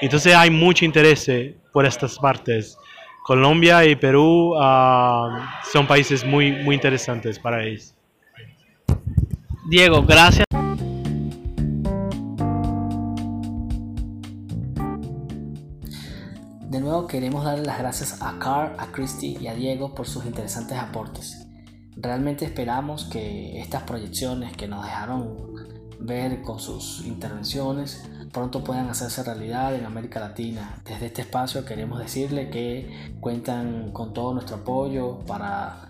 entonces 0.02 0.34
hay 0.36 0.49
mucho 0.49 0.86
interés 0.86 1.30
por 1.71 1.86
estas 1.86 2.17
partes. 2.17 2.78
Colombia 3.23 3.86
y 3.86 3.95
Perú 3.95 4.56
ah, 4.60 5.62
son 5.71 5.86
países 5.86 6.25
muy, 6.25 6.52
muy 6.52 6.75
interesantes 6.75 7.38
para 7.38 7.63
ellos. 7.63 7.93
Diego, 9.69 10.04
gracias. 10.04 10.45
De 16.69 16.80
nuevo 16.80 17.08
queremos 17.08 17.43
darle 17.43 17.65
las 17.65 17.78
gracias 17.78 18.21
a 18.21 18.39
Carl, 18.39 18.73
a 18.80 18.88
Christy 18.91 19.38
y 19.39 19.47
a 19.47 19.54
Diego 19.54 19.93
por 19.93 20.08
sus 20.08 20.25
interesantes 20.25 20.78
aportes. 20.78 21.48
Realmente 22.01 22.45
esperamos 22.45 23.05
que 23.05 23.59
estas 23.59 23.83
proyecciones 23.83 24.55
que 24.55 24.67
nos 24.67 24.85
dejaron 24.85 25.38
ver 25.99 26.41
con 26.41 26.59
sus 26.59 27.05
intervenciones 27.05 28.09
pronto 28.31 28.63
puedan 28.63 28.89
hacerse 28.89 29.21
realidad 29.23 29.75
en 29.75 29.85
América 29.85 30.19
Latina. 30.19 30.81
Desde 30.85 31.07
este 31.07 31.21
espacio 31.21 31.65
queremos 31.65 31.99
decirle 31.99 32.49
que 32.49 33.17
cuentan 33.19 33.91
con 33.91 34.13
todo 34.13 34.33
nuestro 34.33 34.57
apoyo 34.57 35.19
para 35.25 35.89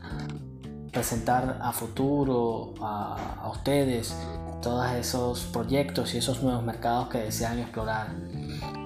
presentar 0.91 1.59
a 1.61 1.71
futuro 1.71 2.73
a, 2.81 3.49
ustedes 3.51 4.15
todos 4.61 4.91
esos 4.93 5.45
proyectos 5.45 6.13
y 6.13 6.17
esos 6.17 6.41
nuevos 6.41 6.63
mercados 6.63 7.09
que 7.09 7.19
desean 7.19 7.59
explorar. 7.59 8.13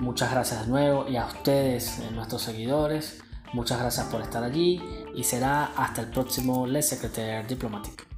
Muchas 0.01 0.31
gracias 0.31 0.65
de 0.65 0.67
nuevo 0.67 1.07
y 1.07 1.15
a 1.15 1.25
ustedes, 1.25 1.99
eh, 1.99 2.11
nuestros 2.13 2.41
seguidores, 2.41 3.23
muchas 3.53 3.79
gracias 3.79 4.05
por 4.07 4.21
estar 4.21 4.43
allí 4.43 4.81
y 5.15 5.23
será 5.23 5.65
hasta 5.75 6.01
el 6.01 6.09
próximo 6.09 6.67
Les 6.67 6.87
Secretaire 6.87 7.47
Diplomatique. 7.47 8.12